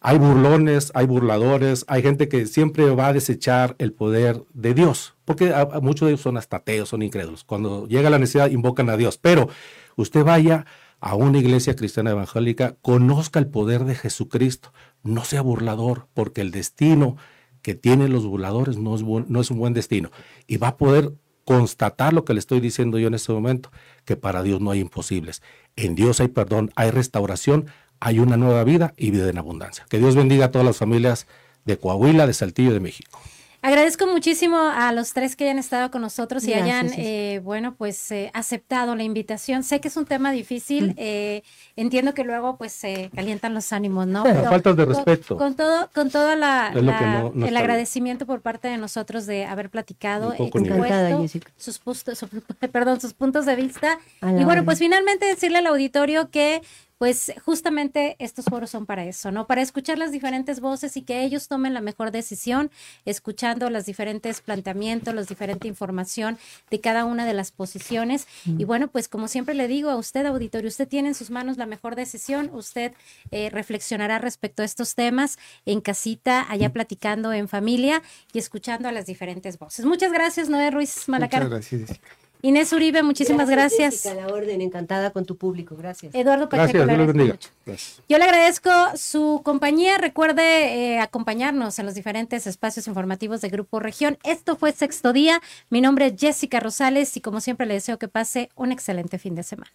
[0.00, 5.14] Hay burlones, hay burladores, hay gente que siempre va a desechar el poder de Dios,
[5.26, 7.44] porque muchos de ellos son hasta ateos, son incrédulos.
[7.44, 9.18] Cuando llega la necesidad, invocan a Dios.
[9.18, 9.48] Pero
[9.96, 10.64] usted vaya
[11.00, 14.72] a una iglesia cristiana evangélica, conozca el poder de Jesucristo,
[15.02, 17.16] no sea burlador, porque el destino
[17.60, 20.10] que tienen los burladores no es, no es un buen destino.
[20.46, 21.12] Y va a poder
[21.44, 23.70] constatar lo que le estoy diciendo yo en este momento,
[24.04, 25.42] que para Dios no hay imposibles.
[25.76, 27.66] En Dios hay perdón, hay restauración,
[28.00, 29.84] hay una nueva vida y vida en abundancia.
[29.88, 31.26] Que Dios bendiga a todas las familias
[31.64, 33.20] de Coahuila, de Saltillo de México.
[33.62, 37.74] Agradezco muchísimo a los tres que hayan estado con nosotros y Gracias, hayan, eh, bueno,
[37.76, 39.64] pues eh, aceptado la invitación.
[39.64, 41.42] Sé que es un tema difícil, eh,
[41.76, 44.22] entiendo que luego pues se calientan los ánimos, ¿no?
[44.22, 45.36] Pero faltas de respeto.
[45.36, 47.56] Con, todo, con todo la, no- no el bien.
[47.58, 51.50] agradecimiento por parte de nosotros de haber platicado, expuesto Jessica.
[51.58, 52.28] sus, puntos, su-
[52.72, 53.98] perdón, sus puntos de vista.
[54.22, 56.62] Y bueno, pues finalmente decirle al auditorio que
[57.00, 59.46] pues justamente estos foros son para eso, ¿no?
[59.46, 62.70] Para escuchar las diferentes voces y que ellos tomen la mejor decisión,
[63.06, 66.36] escuchando los diferentes planteamientos, la diferente información
[66.70, 68.26] de cada una de las posiciones.
[68.44, 71.56] Y bueno, pues como siempre le digo a usted, auditorio, usted tiene en sus manos
[71.56, 72.92] la mejor decisión, usted
[73.30, 78.02] eh, reflexionará respecto a estos temas en casita, allá platicando en familia
[78.34, 79.86] y escuchando a las diferentes voces.
[79.86, 81.44] Muchas gracias, Noé Ruiz Malacar.
[81.44, 81.80] Muchas gracias.
[81.80, 82.19] Jessica.
[82.42, 83.94] Inés Uribe, muchísimas gracias.
[83.94, 85.76] Jessica, a la orden, encantada con tu público.
[85.76, 86.14] Gracias.
[86.14, 87.38] Eduardo Pacheco, Gracias, le.
[87.66, 88.02] Gracias.
[88.08, 89.98] Yo le agradezco su compañía.
[89.98, 94.18] Recuerde eh, acompañarnos en los diferentes espacios informativos de Grupo Región.
[94.24, 95.40] Esto fue Sexto Día.
[95.68, 99.34] Mi nombre es Jessica Rosales y como siempre le deseo que pase un excelente fin
[99.34, 99.72] de semana.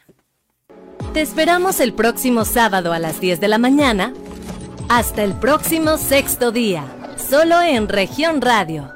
[1.13, 4.13] Te esperamos el próximo sábado a las 10 de la mañana.
[4.89, 6.83] Hasta el próximo sexto día,
[7.17, 8.94] solo en región radio